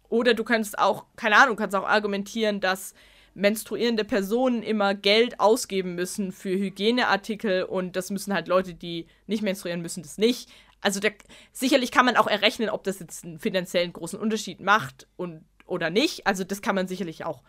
Oder 0.07 0.33
du 0.33 0.43
kannst 0.43 0.79
auch, 0.79 1.05
keine 1.15 1.37
Ahnung, 1.37 1.55
kannst 1.55 1.75
auch 1.75 1.87
argumentieren, 1.87 2.61
dass 2.61 2.93
menstruierende 3.35 4.03
Personen 4.05 4.63
immer 4.63 4.95
Geld 4.95 5.39
ausgeben 5.39 5.95
müssen 5.95 6.31
für 6.31 6.49
Hygieneartikel 6.49 7.63
und 7.63 7.95
das 7.95 8.09
müssen 8.09 8.33
halt 8.33 8.47
Leute, 8.47 8.73
die 8.73 9.07
nicht 9.27 9.43
menstruieren 9.43 9.81
müssen, 9.81 10.03
das 10.03 10.17
nicht. 10.17 10.49
Also 10.81 10.99
der, 10.99 11.13
sicherlich 11.51 11.91
kann 11.91 12.05
man 12.05 12.17
auch 12.17 12.27
errechnen, 12.27 12.69
ob 12.69 12.83
das 12.83 12.99
jetzt 12.99 13.23
einen 13.23 13.39
finanziellen 13.39 13.93
großen 13.93 14.19
Unterschied 14.19 14.61
macht 14.61 15.07
und 15.15 15.45
oder 15.65 15.89
nicht. 15.89 16.25
Also 16.25 16.43
das 16.43 16.61
kann 16.61 16.75
man 16.75 16.87
sicherlich 16.87 17.23
auch 17.25 17.43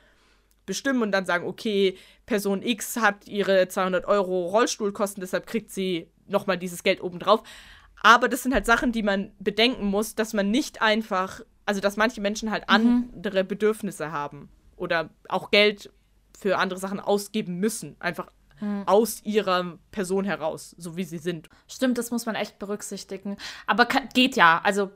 bestimmen 0.67 1.03
und 1.03 1.13
dann 1.13 1.27
sagen, 1.27 1.47
okay, 1.47 1.97
Person 2.27 2.63
X 2.63 2.97
hat 2.97 3.27
ihre 3.27 3.69
200 3.69 4.05
Euro 4.07 4.47
Rollstuhlkosten, 4.47 5.21
deshalb 5.21 5.47
kriegt 5.47 5.71
sie 5.71 6.09
nochmal 6.27 6.59
dieses 6.59 6.83
Geld 6.83 7.03
obendrauf. 7.03 7.43
Aber 8.03 8.29
das 8.29 8.43
sind 8.43 8.55
halt 8.55 8.67
Sachen, 8.67 8.93
die 8.93 9.03
man 9.03 9.33
bedenken 9.39 9.87
muss, 9.87 10.15
dass 10.15 10.33
man 10.33 10.51
nicht 10.51 10.81
einfach, 10.81 11.41
also 11.67 11.81
dass 11.81 11.97
manche 11.97 12.21
Menschen 12.21 12.51
halt 12.51 12.63
mhm. 12.69 13.11
andere 13.15 13.45
Bedürfnisse 13.45 14.13
haben 14.13 14.49
oder 14.77 15.11
auch 15.29 15.51
Geld 15.51 15.91
für 16.39 16.57
andere 16.57 16.81
Sachen 16.81 17.01
ausgeben 17.01 17.59
müssen, 17.59 17.97
einfach 17.99 18.29
mhm. 18.61 18.85
aus 18.87 19.23
ihrer 19.25 19.79
Person 19.91 20.25
heraus, 20.25 20.75
so 20.79 20.97
wie 20.97 21.05
sie 21.05 21.19
sind. 21.19 21.51
Stimmt, 21.69 21.99
das 21.99 22.11
muss 22.11 22.27
man 22.27 22.35
echt 22.35 22.59
berücksichtigen. 22.59 23.37
Aber 23.67 23.85
kann, 23.85 24.09
geht 24.15 24.37
ja, 24.37 24.61
also 24.65 24.91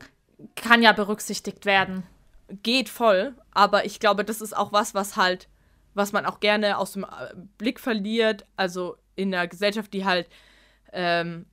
kann 0.55 0.83
ja 0.83 0.93
berücksichtigt 0.93 1.67
werden. 1.67 2.05
Geht 2.63 2.89
voll, 2.89 3.35
aber 3.53 3.85
ich 3.85 4.01
glaube, 4.01 4.25
das 4.25 4.41
ist 4.41 4.57
auch 4.57 4.73
was, 4.73 4.95
was 4.95 5.17
halt 5.17 5.49
was 5.95 6.13
man 6.13 6.27
auch 6.27 6.41
gerne 6.41 6.79
aus 6.79 6.93
dem 6.93 7.05
äh, 7.05 7.35
Blick 7.59 7.81
verliert, 7.81 8.47
also 8.57 8.97
in 9.17 9.35
einer 9.35 9.47
Gesellschaft, 9.47 9.93
die 9.95 10.05
halt, 10.05 10.29
ähm, 10.93 11.47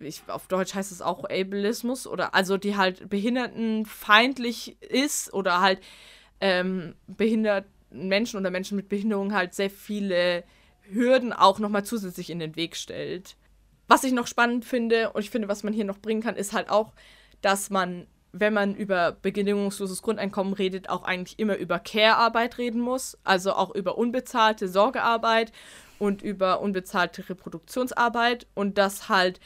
ich, 0.00 0.22
auf 0.28 0.46
Deutsch 0.46 0.74
heißt 0.74 0.92
es 0.92 1.02
auch 1.02 1.24
Ableismus, 1.24 2.06
oder 2.06 2.34
also 2.34 2.56
die 2.56 2.76
halt 2.76 3.08
behindertenfeindlich 3.08 4.80
ist 4.82 5.32
oder 5.32 5.60
halt 5.60 5.80
ähm, 6.40 6.94
behinderten 7.06 7.70
Menschen 8.08 8.38
oder 8.38 8.50
Menschen 8.50 8.76
mit 8.76 8.88
Behinderung 8.88 9.34
halt 9.34 9.54
sehr 9.54 9.70
viele 9.70 10.44
Hürden 10.90 11.32
auch 11.32 11.58
nochmal 11.58 11.84
zusätzlich 11.84 12.30
in 12.30 12.38
den 12.38 12.56
Weg 12.56 12.76
stellt. 12.76 13.36
Was 13.88 14.04
ich 14.04 14.12
noch 14.12 14.26
spannend 14.26 14.64
finde 14.64 15.10
und 15.10 15.20
ich 15.20 15.30
finde, 15.30 15.48
was 15.48 15.62
man 15.62 15.72
hier 15.72 15.84
noch 15.84 15.98
bringen 15.98 16.22
kann, 16.22 16.36
ist 16.36 16.52
halt 16.52 16.70
auch, 16.70 16.92
dass 17.40 17.70
man 17.70 18.06
wenn 18.32 18.54
man 18.54 18.74
über 18.74 19.12
bedingungsloses 19.12 20.02
Grundeinkommen 20.02 20.54
redet, 20.54 20.88
auch 20.88 21.04
eigentlich 21.04 21.38
immer 21.38 21.56
über 21.56 21.78
Care-Arbeit 21.78 22.58
reden 22.58 22.80
muss, 22.80 23.18
also 23.24 23.52
auch 23.52 23.74
über 23.74 23.98
unbezahlte 23.98 24.68
Sorgearbeit 24.68 25.52
und 25.98 26.22
über 26.22 26.60
unbezahlte 26.60 27.28
Reproduktionsarbeit 27.28 28.46
und 28.54 28.78
das 28.78 29.08
halt 29.08 29.38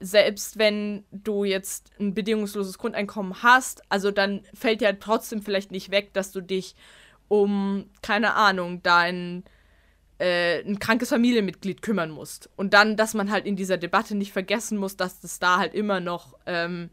selbst 0.00 0.58
wenn 0.58 1.04
du 1.10 1.44
jetzt 1.44 1.90
ein 1.98 2.14
bedingungsloses 2.14 2.78
Grundeinkommen 2.78 3.42
hast, 3.42 3.82
also 3.88 4.10
dann 4.10 4.42
fällt 4.54 4.80
ja 4.80 4.92
trotzdem 4.92 5.42
vielleicht 5.42 5.72
nicht 5.72 5.90
weg, 5.90 6.12
dass 6.12 6.30
du 6.30 6.40
dich 6.40 6.76
um, 7.26 7.90
keine 8.00 8.34
Ahnung, 8.34 8.80
dein 8.82 9.44
äh, 10.18 10.60
ein 10.60 10.78
krankes 10.78 11.10
Familienmitglied 11.10 11.82
kümmern 11.82 12.10
musst. 12.10 12.48
Und 12.56 12.74
dann, 12.74 12.96
dass 12.96 13.14
man 13.14 13.30
halt 13.30 13.46
in 13.46 13.56
dieser 13.56 13.76
Debatte 13.76 14.14
nicht 14.14 14.32
vergessen 14.32 14.78
muss, 14.78 14.96
dass 14.96 15.20
das 15.20 15.38
da 15.38 15.58
halt 15.58 15.74
immer 15.74 16.00
noch 16.00 16.38
ähm, 16.46 16.90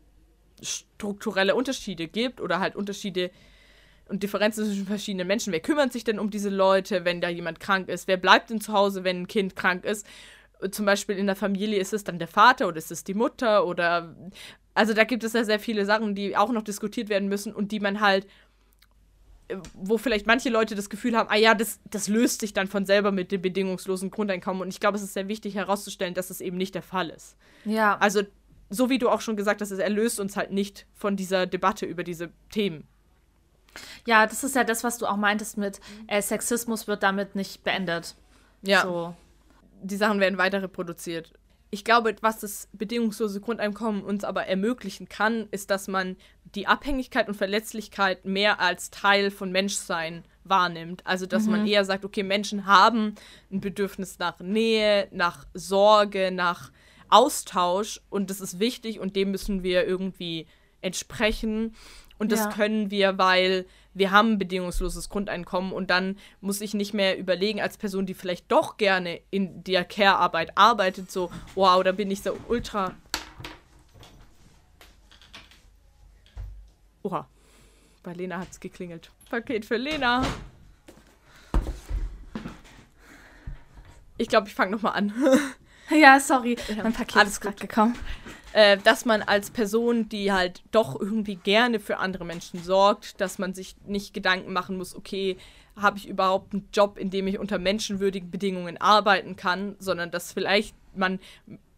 strukturelle 0.62 1.56
Unterschiede 1.56 2.08
gibt 2.08 2.42
oder 2.42 2.60
halt 2.60 2.76
Unterschiede 2.76 3.32
und 4.08 4.24
Differenzen 4.24 4.66
zwischen 4.66 4.86
verschiedenen 4.86 5.28
Menschen. 5.28 5.52
Wer 5.52 5.60
kümmert 5.60 5.92
sich 5.92 6.04
denn 6.04 6.20
um 6.20 6.30
diese 6.30 6.50
Leute, 6.50 7.06
wenn 7.06 7.22
da 7.22 7.30
jemand 7.30 7.60
krank 7.60 7.90
ist? 7.90 8.08
Wer 8.08 8.18
bleibt 8.18 8.50
denn 8.50 8.62
zu 8.62 8.74
Hause, 8.74 9.04
wenn 9.04 9.24
ein 9.24 9.28
Kind 9.28 9.56
krank 9.56 9.84
ist? 9.84 10.06
Zum 10.72 10.86
Beispiel 10.86 11.18
in 11.18 11.26
der 11.26 11.36
Familie 11.36 11.80
ist 11.80 11.94
es 11.94 12.04
dann 12.04 12.20
der 12.20 12.28
Vater 12.28 12.68
oder 12.68 12.78
ist 12.78 12.92
es 12.92 13.04
die 13.04 13.14
Mutter 13.14 13.66
oder. 13.66 14.16
Also 14.74 14.94
da 14.94 15.06
gibt 15.06 15.24
es 15.24 15.34
ja 15.34 15.44
sehr 15.44 15.60
viele 15.60 15.86
Sachen, 15.86 16.16
die 16.16 16.36
auch 16.38 16.52
noch 16.52 16.62
diskutiert 16.62 17.10
werden 17.10 17.30
müssen 17.30 17.54
und 17.54 17.72
die 17.72 17.80
man 17.80 18.02
halt 18.02 18.28
wo 19.74 19.98
vielleicht 19.98 20.26
manche 20.26 20.50
Leute 20.50 20.76
das 20.76 20.90
Gefühl 20.90 21.16
haben, 21.16 21.30
ah 21.30 21.36
ja, 21.36 21.54
das, 21.54 21.80
das 21.90 22.08
löst 22.08 22.42
sich 22.42 22.54
dann 22.54 22.68
von 22.68 22.86
selber 22.86 23.12
mit 23.12 23.32
dem 23.32 23.42
bedingungslosen 23.42 24.10
Grundeinkommen. 24.10 24.62
Und 24.62 24.70
ich 24.70 24.80
glaube, 24.80 24.98
es 24.98 25.04
ist 25.04 25.14
sehr 25.14 25.28
wichtig 25.28 25.56
herauszustellen, 25.56 26.14
dass 26.14 26.30
es 26.30 26.42
eben 26.42 26.58
nicht 26.58 26.74
der 26.74 26.82
Fall 26.82 27.10
ist. 27.10 27.36
Ja. 27.64 27.98
Also 27.98 28.22
so 28.70 28.90
wie 28.90 28.98
du 28.98 29.10
auch 29.10 29.22
schon 29.22 29.36
gesagt 29.36 29.62
hast, 29.62 29.72
er 29.72 29.90
löst 29.90 30.20
uns 30.20 30.36
halt 30.36 30.52
nicht 30.52 30.86
von 30.94 31.16
dieser 31.16 31.46
Debatte 31.46 31.86
über 31.86 32.04
diese 32.04 32.32
Themen. 32.50 32.88
Ja, 34.06 34.26
das 34.26 34.44
ist 34.44 34.56
ja 34.56 34.64
das, 34.64 34.84
was 34.84 34.98
du 34.98 35.06
auch 35.06 35.18
meintest 35.18 35.58
mit 35.58 35.80
äh, 36.08 36.22
Sexismus 36.22 36.88
wird 36.88 37.04
damit 37.04 37.36
nicht 37.36 37.64
beendet. 37.64 38.16
Ja. 38.62 38.84
So. 38.84 39.16
Die 39.82 39.98
Sachen 39.98 40.20
werden 40.20 40.38
weiter 40.38 40.64
reproduziert. 40.64 41.34
Ich 41.72 41.84
glaube, 41.84 42.16
was 42.22 42.40
das 42.40 42.70
bedingungslose 42.74 43.42
Grundeinkommen 43.42 44.04
uns 44.04 44.24
aber 44.24 44.46
ermöglichen 44.46 45.10
kann, 45.10 45.48
ist, 45.52 45.70
dass 45.70 45.88
man 45.88 46.16
die 46.56 46.68
Abhängigkeit 46.68 47.28
und 47.28 47.36
Verletzlichkeit 47.36 48.24
mehr 48.24 48.62
als 48.62 48.92
Teil 48.92 49.30
von 49.30 49.52
Menschsein 49.52 50.24
wahrnimmt. 50.46 51.06
Also, 51.06 51.26
dass 51.26 51.46
mhm. 51.46 51.52
man 51.52 51.68
eher 51.68 51.84
sagt, 51.84 52.06
okay, 52.06 52.24
Menschen 52.24 52.66
haben 52.66 53.16
ein 53.52 53.60
Bedürfnis 53.60 54.20
nach 54.20 54.40
Nähe, 54.40 55.08
nach 55.12 55.46
Sorge, 55.54 56.32
nach 56.32 56.72
Austausch 57.10 58.02
und 58.10 58.30
das 58.30 58.42
ist 58.42 58.60
wichtig 58.60 59.00
und 59.00 59.16
dem 59.16 59.32
müssen 59.32 59.64
wir 59.64 59.86
irgendwie 59.86 60.48
entsprechen. 60.82 61.76
Und 62.18 62.32
das 62.32 62.42
ja. 62.42 62.52
können 62.52 62.92
wir, 62.92 63.18
weil 63.18 63.66
wir 63.94 64.12
haben 64.12 64.34
ein 64.34 64.38
bedingungsloses 64.38 65.10
Grundeinkommen 65.10 65.74
und 65.74 65.90
dann 65.90 66.18
muss 66.40 66.62
ich 66.62 66.74
nicht 66.74 66.94
mehr 66.94 67.18
überlegen, 67.18 67.62
als 67.62 67.78
Person, 67.78 68.06
die 68.06 68.14
vielleicht 68.14 68.52
doch 68.52 68.78
gerne 68.78 69.20
in 69.32 69.64
der 69.64 69.84
Care-Arbeit 69.84 70.58
arbeitet, 70.58 71.12
so, 71.12 71.30
wow, 71.56 71.84
da 71.84 71.92
bin 71.92 72.10
ich 72.12 72.22
so 72.22 72.38
ultra. 72.48 72.94
Oha, 77.04 77.28
bei 78.04 78.14
Lena 78.14 78.40
hat 78.40 78.50
es 78.52 78.60
geklingelt. 78.60 79.12
Paket 79.30 79.66
für 79.66 79.78
Lena. 79.78 80.24
ich 84.18 84.28
glaube, 84.28 84.48
ich 84.48 84.56
fange 84.56 84.72
nochmal 84.72 84.94
an. 84.94 85.14
ja, 86.02 86.20
sorry, 86.20 86.58
mein 86.82 86.94
Paket 86.94 87.18
Alles 87.18 87.34
ist 87.34 87.42
gerade 87.42 87.58
gekommen. 87.58 87.96
Äh, 88.54 88.78
dass 88.78 89.04
man 89.04 89.22
als 89.22 89.50
Person, 89.50 90.08
die 90.08 90.32
halt 90.32 90.64
doch 90.72 91.00
irgendwie 91.00 91.36
gerne 91.36 91.80
für 91.80 91.98
andere 91.98 92.24
Menschen 92.24 92.64
sorgt, 92.64 93.20
dass 93.20 93.38
man 93.38 93.54
sich 93.54 93.76
nicht 93.86 94.14
Gedanken 94.14 94.54
machen 94.54 94.78
muss, 94.78 94.96
okay, 94.96 95.38
habe 95.76 95.98
ich 95.98 96.08
überhaupt 96.08 96.54
einen 96.54 96.70
Job, 96.72 96.98
in 96.98 97.10
dem 97.10 97.28
ich 97.28 97.38
unter 97.38 97.60
menschenwürdigen 97.60 98.32
Bedingungen 98.32 98.78
arbeiten 98.78 99.36
kann, 99.36 99.76
sondern 99.80 100.10
dass 100.10 100.32
vielleicht 100.32 100.74
man 100.96 101.20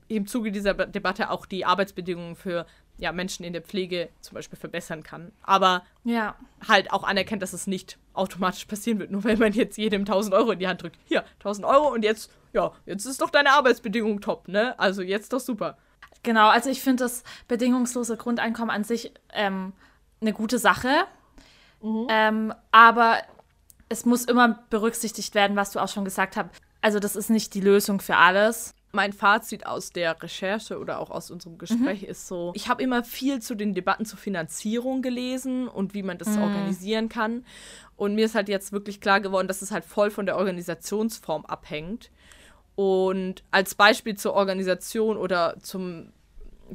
im 0.08 0.28
Zuge 0.28 0.52
dieser 0.52 0.74
Debatte 0.74 1.32
auch 1.32 1.46
die 1.46 1.65
Arbeitsbedingungen 1.65 2.36
für 2.36 2.65
ja, 2.98 3.12
Menschen 3.12 3.43
in 3.43 3.54
der 3.54 3.62
Pflege 3.62 4.10
zum 4.22 4.36
Beispiel 4.36 4.58
verbessern 4.58 5.04
kann. 5.04 5.32
Aber 5.43 5.84
ja. 6.04 6.36
halt 6.67 6.91
auch 6.91 7.04
anerkennt, 7.04 7.41
dass 7.41 7.54
es 7.54 7.67
nicht 7.67 7.98
automatisch 8.13 8.65
passieren 8.65 9.00
wird, 9.00 9.12
nur 9.12 9.24
weil 9.24 9.38
man 9.38 9.54
jetzt 9.54 9.78
jedem 9.78 10.02
1000 10.02 10.34
Euro 10.34 10.52
in 10.52 10.60
die 10.60 10.67
Hand 10.67 10.82
drückt. 10.82 10.98
Hier, 11.06 11.24
1000 11.39 11.67
Euro 11.67 11.93
und 11.93 12.04
jetzt, 12.04 12.32
ja, 12.58 12.72
jetzt 12.86 13.06
ist 13.06 13.22
doch 13.22 13.30
deine 13.30 13.52
Arbeitsbedingung 13.52 14.20
top, 14.20 14.48
ne? 14.48 14.78
Also 14.80 15.04
jetzt 15.04 15.32
doch 15.32 15.39
super. 15.39 15.78
Genau, 16.24 16.50
also 16.50 16.70
ich 16.70 16.82
finde 16.82 17.04
das 17.04 17.24
bedingungslose 17.48 18.17
Grundeinkommen 18.17 18.72
an 18.72 18.84
sich 18.84 19.13
ähm, 19.34 19.74
eine 20.20 20.34
gute 20.34 20.58
Sache. 20.58 20.89
Mhm. 21.82 22.08
Ähm, 22.10 22.54
aber 22.72 23.20
es 23.89 24.06
muss 24.06 24.26
immer 24.26 24.60
berücksichtigt 24.72 25.36
werden, 25.36 25.56
was 25.56 25.72
du 25.72 25.80
auch 25.80 25.88
schon 25.88 26.04
gesagt 26.04 26.36
hast. 26.36 26.50
Also 26.82 27.00
das 27.00 27.15
ist 27.15 27.30
nicht 27.30 27.54
die 27.54 27.62
Lösung 27.62 28.02
für 28.02 28.17
alles 28.17 28.74
mein 28.98 29.13
Fazit 29.13 29.65
aus 29.65 29.91
der 29.91 30.22
Recherche 30.22 30.80
oder 30.80 31.00
auch 31.00 31.12
aus 31.12 31.30
unserem 31.30 31.58
Gespräch 31.58 32.02
mhm. 32.02 32.08
ist 32.08 32.28
so, 32.28 32.52
ich 32.56 32.67
habe 32.67 32.82
immer 32.82 33.04
viel 33.04 33.41
zu 33.41 33.56
den 33.56 33.74
Debatten 33.74 34.06
zur 34.06 34.17
Finanzierung 34.17 35.02
gelesen 35.02 35.67
und 35.67 35.93
wie 35.93 36.04
man 36.04 36.17
das 36.17 36.30
mhm. 36.30 36.43
organisieren 36.43 37.10
kann. 37.10 37.46
Und 37.96 38.15
mir 38.15 38.26
ist 38.26 38.36
halt 38.36 38.50
jetzt 38.50 38.72
wirklich 38.72 39.02
klar 39.02 39.22
geworden, 39.22 39.48
dass 39.48 39.62
es 39.62 39.72
halt 39.72 39.84
voll 39.86 40.12
von 40.12 40.26
der 40.26 40.38
Organisationsform 40.38 41.46
abhängt. 41.46 42.12
Und 42.78 43.42
als 43.50 43.74
Beispiel 43.74 44.16
zur 44.16 44.36
Organisation 44.36 45.18
oder 45.18 45.58
zum, 45.63 46.13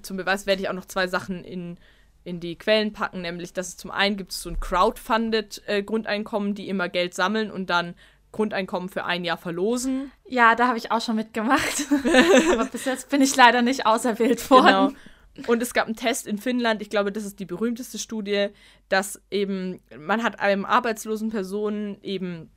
zum 0.03 0.17
Beweis 0.17 0.47
werde 0.47 0.61
ich 0.61 0.69
auch 0.69 0.75
noch 0.75 0.87
zwei 0.87 1.07
Sachen 1.07 1.45
in, 1.45 1.79
in 2.25 2.41
die 2.41 2.57
Quellen 2.57 2.93
packen, 2.93 3.21
nämlich 3.21 3.53
dass 3.53 3.69
es 3.69 3.77
zum 3.77 3.93
einen 3.93 4.17
gibt 4.17 4.33
so 4.33 4.51
ein 4.51 4.59
Crowdfunded 4.59 5.63
äh, 5.67 5.85
Grundeinkommen, 5.85 6.57
die 6.57 6.69
immer 6.69 6.89
Geld 6.89 7.15
sammeln 7.15 7.53
und 7.53 7.71
dann 7.71 7.95
Grundeinkommen 8.33 8.89
für 8.89 9.05
ein 9.05 9.23
Jahr 9.25 9.37
verlosen. 9.37 10.11
Ja, 10.27 10.57
da 10.57 10.67
habe 10.67 10.77
ich 10.77 10.91
auch 10.91 11.01
schon 11.01 11.15
mitgemacht. 11.15 11.87
Aber 12.53 12.65
bis 12.65 12.85
jetzt 12.85 13.09
bin 13.09 13.23
ich 13.23 13.37
leider 13.37 13.63
nicht 13.63 13.87
auserwählt 13.87 14.51
worden. 14.51 14.97
Genau. 15.35 15.51
Und 15.53 15.63
es 15.63 15.73
gab 15.73 15.87
einen 15.87 15.95
Test 15.95 16.27
in 16.27 16.39
Finnland, 16.39 16.83
ich 16.83 16.91
glaube, 16.91 17.13
das 17.13 17.25
ist 17.25 17.39
die 17.39 17.47
berühmteste 17.47 18.01
Studie, 18.01 18.49
dass 18.89 19.23
eben, 19.31 19.81
man 19.97 20.25
hat 20.25 20.41
einem 20.41 20.65
arbeitslosen 20.65 21.31
Personen 21.31 22.03
eben 22.03 22.51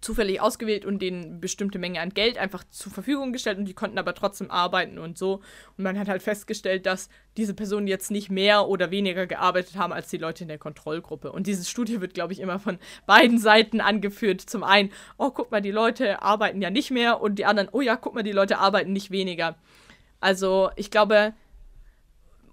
zufällig 0.00 0.40
ausgewählt 0.40 0.84
und 0.84 1.00
denen 1.00 1.40
bestimmte 1.40 1.78
Menge 1.78 2.00
an 2.00 2.10
Geld 2.10 2.38
einfach 2.38 2.62
zur 2.70 2.92
Verfügung 2.92 3.32
gestellt 3.32 3.58
und 3.58 3.64
die 3.64 3.74
konnten 3.74 3.98
aber 3.98 4.14
trotzdem 4.14 4.50
arbeiten 4.50 4.98
und 4.98 5.18
so. 5.18 5.40
Und 5.76 5.84
man 5.84 5.98
hat 5.98 6.08
halt 6.08 6.22
festgestellt, 6.22 6.86
dass 6.86 7.08
diese 7.36 7.54
Personen 7.54 7.88
jetzt 7.88 8.10
nicht 8.10 8.30
mehr 8.30 8.68
oder 8.68 8.92
weniger 8.92 9.26
gearbeitet 9.26 9.76
haben 9.76 9.92
als 9.92 10.08
die 10.08 10.16
Leute 10.16 10.44
in 10.44 10.48
der 10.48 10.58
Kontrollgruppe. 10.58 11.32
Und 11.32 11.48
diese 11.48 11.64
Studie 11.64 12.00
wird, 12.00 12.14
glaube 12.14 12.32
ich, 12.32 12.40
immer 12.40 12.60
von 12.60 12.78
beiden 13.06 13.38
Seiten 13.38 13.80
angeführt. 13.80 14.40
Zum 14.40 14.62
einen, 14.62 14.92
oh, 15.18 15.30
guck 15.30 15.50
mal, 15.50 15.60
die 15.60 15.72
Leute 15.72 16.22
arbeiten 16.22 16.62
ja 16.62 16.70
nicht 16.70 16.92
mehr 16.92 17.20
und 17.20 17.36
die 17.40 17.44
anderen, 17.44 17.68
oh 17.72 17.80
ja, 17.80 17.96
guck 17.96 18.14
mal, 18.14 18.22
die 18.22 18.32
Leute 18.32 18.58
arbeiten 18.58 18.92
nicht 18.92 19.10
weniger. 19.10 19.56
Also 20.20 20.70
ich 20.76 20.90
glaube, 20.92 21.34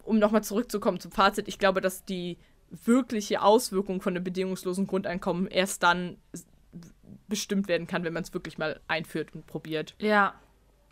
um 0.03 0.17
nochmal 0.17 0.43
zurückzukommen 0.43 0.99
zum 0.99 1.11
Fazit, 1.11 1.47
ich 1.47 1.59
glaube, 1.59 1.81
dass 1.81 2.03
die 2.03 2.37
wirkliche 2.71 3.41
Auswirkung 3.41 4.01
von 4.01 4.15
einem 4.15 4.23
bedingungslosen 4.23 4.87
Grundeinkommen 4.87 5.47
erst 5.47 5.83
dann 5.83 6.17
bestimmt 7.31 7.67
werden 7.67 7.87
kann, 7.87 8.03
wenn 8.03 8.13
man 8.13 8.21
es 8.21 8.33
wirklich 8.33 8.59
mal 8.59 8.79
einführt 8.87 9.33
und 9.33 9.47
probiert. 9.47 9.95
Ja. 9.97 10.35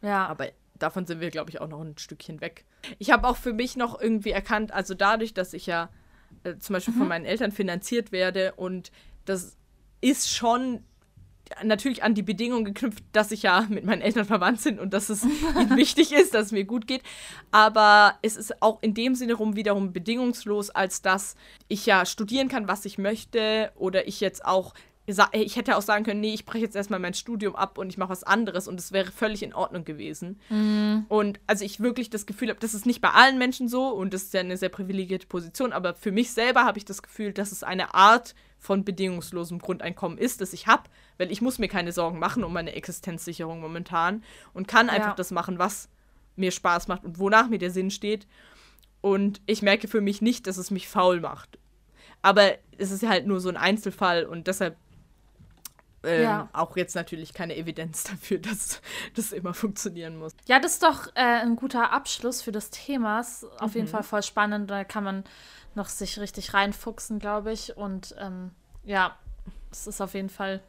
Ja. 0.02 0.25
Aber 0.25 0.47
davon 0.80 1.06
sind 1.06 1.19
wir, 1.19 1.30
glaube 1.30 1.52
ich, 1.52 1.62
auch 1.62 1.67
noch 1.67 1.82
ein 1.82 1.97
Stückchen 1.97 2.41
weg. 2.41 2.65
Ich 2.97 3.12
habe 3.12 3.28
auch 3.28 3.38
für 3.38 3.54
mich 3.54 3.78
noch 3.78 4.02
irgendwie 4.02 4.32
erkannt, 4.32 4.71
also 4.73 4.95
dadurch, 4.95 5.34
dass 5.34 5.54
ich 5.54 5.67
ja 5.67 5.89
äh, 6.43 6.58
zum 6.58 6.73
Beispiel 6.73 6.93
mhm. 6.95 6.99
von 6.99 7.08
meinen 7.08 7.25
Eltern 7.25 7.52
finanziert 7.52 8.12
werde 8.12 8.54
und 8.54 8.91
das 9.25 9.58
ist 10.02 10.34
schon 10.34 10.84
natürlich 11.63 12.04
an 12.04 12.13
die 12.13 12.21
Bedingung 12.21 12.63
geknüpft, 12.63 13.04
dass 13.12 13.32
ich 13.32 13.43
ja 13.43 13.65
mit 13.69 13.86
meinen 13.86 14.02
Eltern 14.02 14.25
verwandt 14.25 14.63
bin 14.63 14.80
und 14.80 14.93
dass 14.93 15.10
es 15.10 15.23
ihnen 15.56 15.75
wichtig 15.75 16.12
ist, 16.12 16.34
dass 16.34 16.47
es 16.47 16.52
mir 16.52 16.63
gut 16.63 16.88
geht. 16.88 17.02
Aber 17.52 18.15
es 18.21 18.38
ist 18.38 18.62
auch 18.62 18.82
in 18.82 18.93
dem 18.93 19.15
Sinne 19.15 19.34
rum 19.34 19.56
wiederum 19.56 19.91
bedingungslos, 19.91 20.69
als 20.69 21.02
dass 21.02 21.36
ich 21.67 21.86
ja 21.86 22.06
studieren 22.06 22.49
kann, 22.49 22.67
was 22.67 22.86
ich 22.86 22.97
möchte 22.97 23.71
oder 23.75 24.08
ich 24.08 24.19
jetzt 24.19 24.45
auch 24.45 24.73
ich 25.32 25.56
hätte 25.56 25.78
auch 25.78 25.82
sagen 25.82 26.04
können, 26.04 26.19
nee, 26.19 26.34
ich 26.34 26.45
breche 26.45 26.65
jetzt 26.65 26.76
erstmal 26.76 27.00
mein 27.00 27.13
Studium 27.13 27.56
ab 27.56 27.78
und 27.78 27.89
ich 27.89 27.98
mache 27.98 28.10
was 28.10 28.24
anderes 28.24 28.67
und 28.67 28.80
es 28.80 28.91
wäre 28.91 29.12
völlig 29.12 29.43
in 29.43 29.54
Ordnung 29.54 29.86
gewesen. 29.86 30.39
Mhm. 30.50 31.06
Und 31.10 31.39
also 31.48 31.65
ich 31.65 31.80
wirklich 31.80 32.10
das 32.10 32.26
Gefühl 32.26 32.50
habe, 32.50 32.60
das 32.60 32.74
ist 32.74 32.86
nicht 32.86 33.02
bei 33.02 33.10
allen 33.10 33.38
Menschen 33.38 33.67
so 33.67 33.89
und 33.89 34.13
das 34.13 34.24
ist 34.24 34.34
ja 34.34 34.41
eine 34.41 34.58
sehr 34.58 34.69
privilegierte 34.69 35.28
Position, 35.28 35.74
aber 35.74 35.95
für 35.95 36.12
mich 36.12 36.32
selber 36.32 36.65
habe 36.65 36.78
ich 36.78 36.86
das 36.86 37.02
Gefühl, 37.02 37.34
dass 37.34 37.52
es 37.52 37.63
eine 37.63 37.93
Art 37.93 38.36
von 38.60 38.84
bedingungslosem 38.84 39.60
Grundeinkommen 39.60 40.17
ist, 40.17 40.41
das 40.41 40.54
ich 40.54 40.67
habe, 40.67 40.84
weil 41.17 41.32
ich 41.32 41.41
muss 41.41 41.60
mir 41.60 41.69
keine 41.69 41.91
Sorgen 41.91 42.19
machen 42.19 42.43
um 42.43 42.54
meine 42.54 42.74
Existenzsicherung 42.74 43.62
momentan 43.62 44.24
und 44.54 44.67
kann 44.67 44.89
einfach 44.89 45.10
ja. 45.10 45.15
das 45.15 45.32
machen, 45.32 45.60
was 45.60 45.89
mir 46.36 46.52
Spaß 46.52 46.88
macht 46.88 47.04
und 47.06 47.19
wonach 47.19 47.48
mir 47.48 47.60
der 47.60 47.72
Sinn 47.72 47.89
steht. 47.89 48.28
Und 49.02 49.41
ich 49.45 49.62
merke 49.62 49.88
für 49.88 50.02
mich 50.02 50.22
nicht, 50.22 50.45
dass 50.45 50.58
es 50.58 50.72
mich 50.72 50.89
faul 50.89 51.22
macht. 51.22 51.58
Aber 52.22 52.52
es 52.78 52.91
ist 52.91 53.08
halt 53.08 53.28
nur 53.28 53.39
so 53.39 53.50
ein 53.50 53.58
Einzelfall 53.58 54.26
und 54.26 54.48
deshalb 54.48 54.76
ähm, 56.04 56.24
ja. 56.24 56.50
Auch 56.54 56.78
jetzt 56.78 56.96
natürlich 56.96 57.34
keine 57.34 57.56
Evidenz 57.56 58.04
dafür, 58.10 58.40
dass 58.40 58.82
das 59.16 59.32
immer 59.32 59.54
funktionieren 59.54 60.18
muss. 60.18 60.34
Ja, 60.48 60.60
das 60.60 60.74
ist 60.74 60.84
doch 60.84 61.08
äh, 61.16 61.22
ein 61.22 61.56
guter 61.56 61.92
Abschluss 61.92 62.42
für 62.42 62.52
das 62.52 62.70
Thema. 62.70 63.20
Auf 63.20 63.72
mhm. 63.72 63.74
jeden 63.74 63.88
Fall 63.88 64.04
voll 64.04 64.24
spannend. 64.24 64.70
Da 64.70 64.84
kann 64.84 65.04
man 65.04 65.24
noch 65.76 65.90
sich 65.90 66.20
richtig 66.20 66.54
reinfuchsen, 66.54 67.20
glaube 67.20 67.52
ich. 67.52 67.76
Und 67.78 68.16
ähm, 68.20 68.52
ja, 68.86 69.18
es 69.72 69.88
ist 69.88 70.02
auf 70.02 70.14
jeden 70.14 70.30
Fall 70.30 70.62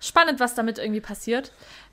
spannend, 0.00 0.40
was 0.40 0.54
damit 0.54 0.78
irgendwie 0.78 1.00
passiert. 1.00 1.52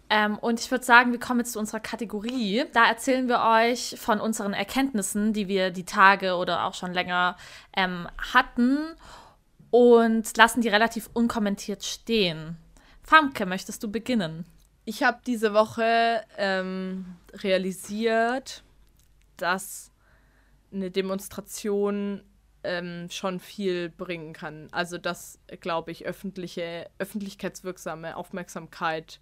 Ähm, 0.10 0.38
und 0.38 0.60
ich 0.60 0.70
würde 0.70 0.86
sagen, 0.86 1.12
wir 1.12 1.20
kommen 1.20 1.40
jetzt 1.40 1.54
zu 1.54 1.60
unserer 1.60 1.80
Kategorie. 1.80 2.66
Da 2.74 2.86
erzählen 2.86 3.28
wir 3.28 3.42
euch 3.42 3.96
von 4.00 4.22
unseren 4.22 4.54
Erkenntnissen, 4.54 5.34
die 5.34 5.48
wir 5.48 5.72
die 5.72 5.86
Tage 5.86 6.36
oder 6.36 6.66
auch 6.66 6.76
schon 6.76 6.94
länger 6.94 7.38
ähm, 7.76 8.08
hatten 8.34 8.96
und 9.76 10.38
lassen 10.38 10.62
die 10.62 10.70
relativ 10.70 11.10
unkommentiert 11.12 11.84
stehen. 11.84 12.56
Famke, 13.04 13.46
möchtest 13.46 13.84
du 13.84 13.92
beginnen? 13.92 14.46
Ich 14.86 15.04
habe 15.04 15.20
diese 15.28 15.54
Woche 15.54 16.24
ähm, 16.38 17.18
realisiert, 17.34 18.64
dass 19.36 19.92
eine 20.72 20.92
Demonstration 20.92 22.24
ähm, 22.64 23.10
schon 23.10 23.42
viel 23.42 23.90
bringen 23.90 24.32
kann. 24.32 24.70
Also 24.72 24.98
dass, 24.98 25.40
glaube 25.60 25.92
ich, 25.92 26.06
öffentliche, 26.06 26.90
öffentlichkeitswirksame 26.98 28.16
Aufmerksamkeit 28.16 29.20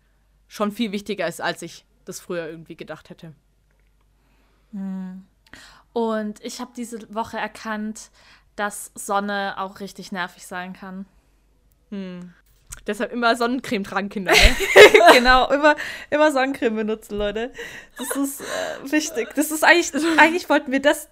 schon 0.47 0.71
viel 0.71 0.91
wichtiger 0.91 1.27
ist, 1.27 1.41
als 1.41 1.63
ich 1.63 1.83
das 2.05 2.19
früher 2.19 2.47
irgendwie 2.47 2.75
gedacht 2.75 3.09
hätte. 3.09 3.33
Hm. 4.71 5.25
Und 5.93 6.43
ich 6.45 6.59
habe 6.59 6.73
diese 6.75 7.11
Woche 7.11 7.37
erkannt, 7.37 8.11
dass 8.55 8.91
Sonne 8.95 9.55
auch 9.57 9.79
richtig 9.79 10.11
nervig 10.11 10.45
sein 10.45 10.73
kann. 10.73 11.05
Hm. 11.89 12.33
Deshalb 12.87 13.13
immer 13.13 13.35
Sonnencreme 13.35 13.83
tragen, 13.83 14.09
Kinder. 14.09 14.31
Ne? 14.31 14.55
genau, 15.13 15.49
immer, 15.51 15.75
immer 16.09 16.31
Sonnencreme 16.31 16.75
benutzen, 16.75 17.17
Leute. 17.17 17.53
Das 17.97 18.15
ist 18.15 18.41
äh, 18.41 18.91
wichtig. 18.91 19.29
Das 19.35 19.51
ist 19.51 19.63
eigentlich, 19.63 19.91
eigentlich 20.17 20.49
wollten 20.49 20.71
wir 20.71 20.81
das 20.81 21.09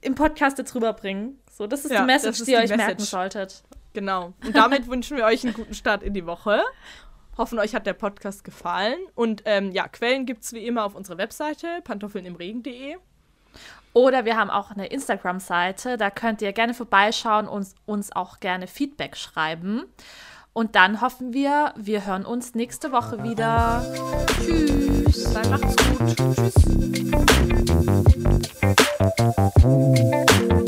im 0.00 0.14
Podcast 0.14 0.58
jetzt 0.58 0.74
rüberbringen. 0.74 1.38
So, 1.50 1.66
das 1.66 1.84
ist 1.84 1.92
ja, 1.92 2.00
die 2.00 2.06
Message, 2.06 2.40
ist 2.40 2.46
die 2.46 2.52
ihr 2.52 2.58
euch 2.58 2.70
Message. 2.70 2.86
merken 2.86 3.02
solltet. 3.02 3.62
Genau. 3.94 4.34
Und 4.44 4.54
damit 4.54 4.86
wünschen 4.88 5.16
wir 5.16 5.24
euch 5.24 5.44
einen 5.44 5.54
guten 5.54 5.74
Start 5.74 6.02
in 6.02 6.12
die 6.12 6.26
Woche. 6.26 6.62
Hoffen, 7.38 7.58
euch 7.58 7.74
hat 7.74 7.86
der 7.86 7.94
Podcast 7.94 8.44
gefallen. 8.44 8.98
Und 9.14 9.42
ähm, 9.44 9.70
ja, 9.72 9.88
Quellen 9.88 10.26
gibt 10.26 10.44
es 10.44 10.52
wie 10.52 10.66
immer 10.66 10.84
auf 10.84 10.94
unserer 10.94 11.18
Webseite 11.18 11.80
pantoffelnimregen.de. 11.84 12.96
Oder 13.92 14.24
wir 14.24 14.36
haben 14.36 14.50
auch 14.50 14.72
eine 14.72 14.86
Instagram-Seite, 14.86 15.96
da 15.96 16.10
könnt 16.10 16.42
ihr 16.42 16.52
gerne 16.52 16.74
vorbeischauen 16.74 17.46
und 17.46 17.68
uns 17.86 18.14
auch 18.14 18.40
gerne 18.40 18.66
Feedback 18.66 19.16
schreiben. 19.16 19.84
Und 20.52 20.76
dann 20.76 21.00
hoffen 21.00 21.32
wir, 21.32 21.74
wir 21.76 22.06
hören 22.06 22.24
uns 22.26 22.54
nächste 22.54 22.92
Woche 22.92 23.22
wieder. 23.22 23.84
Tschüss, 24.44 25.32
dann 25.32 25.50
macht's 25.50 25.76
gut. 25.76 26.16
Tschüss. 29.56 30.63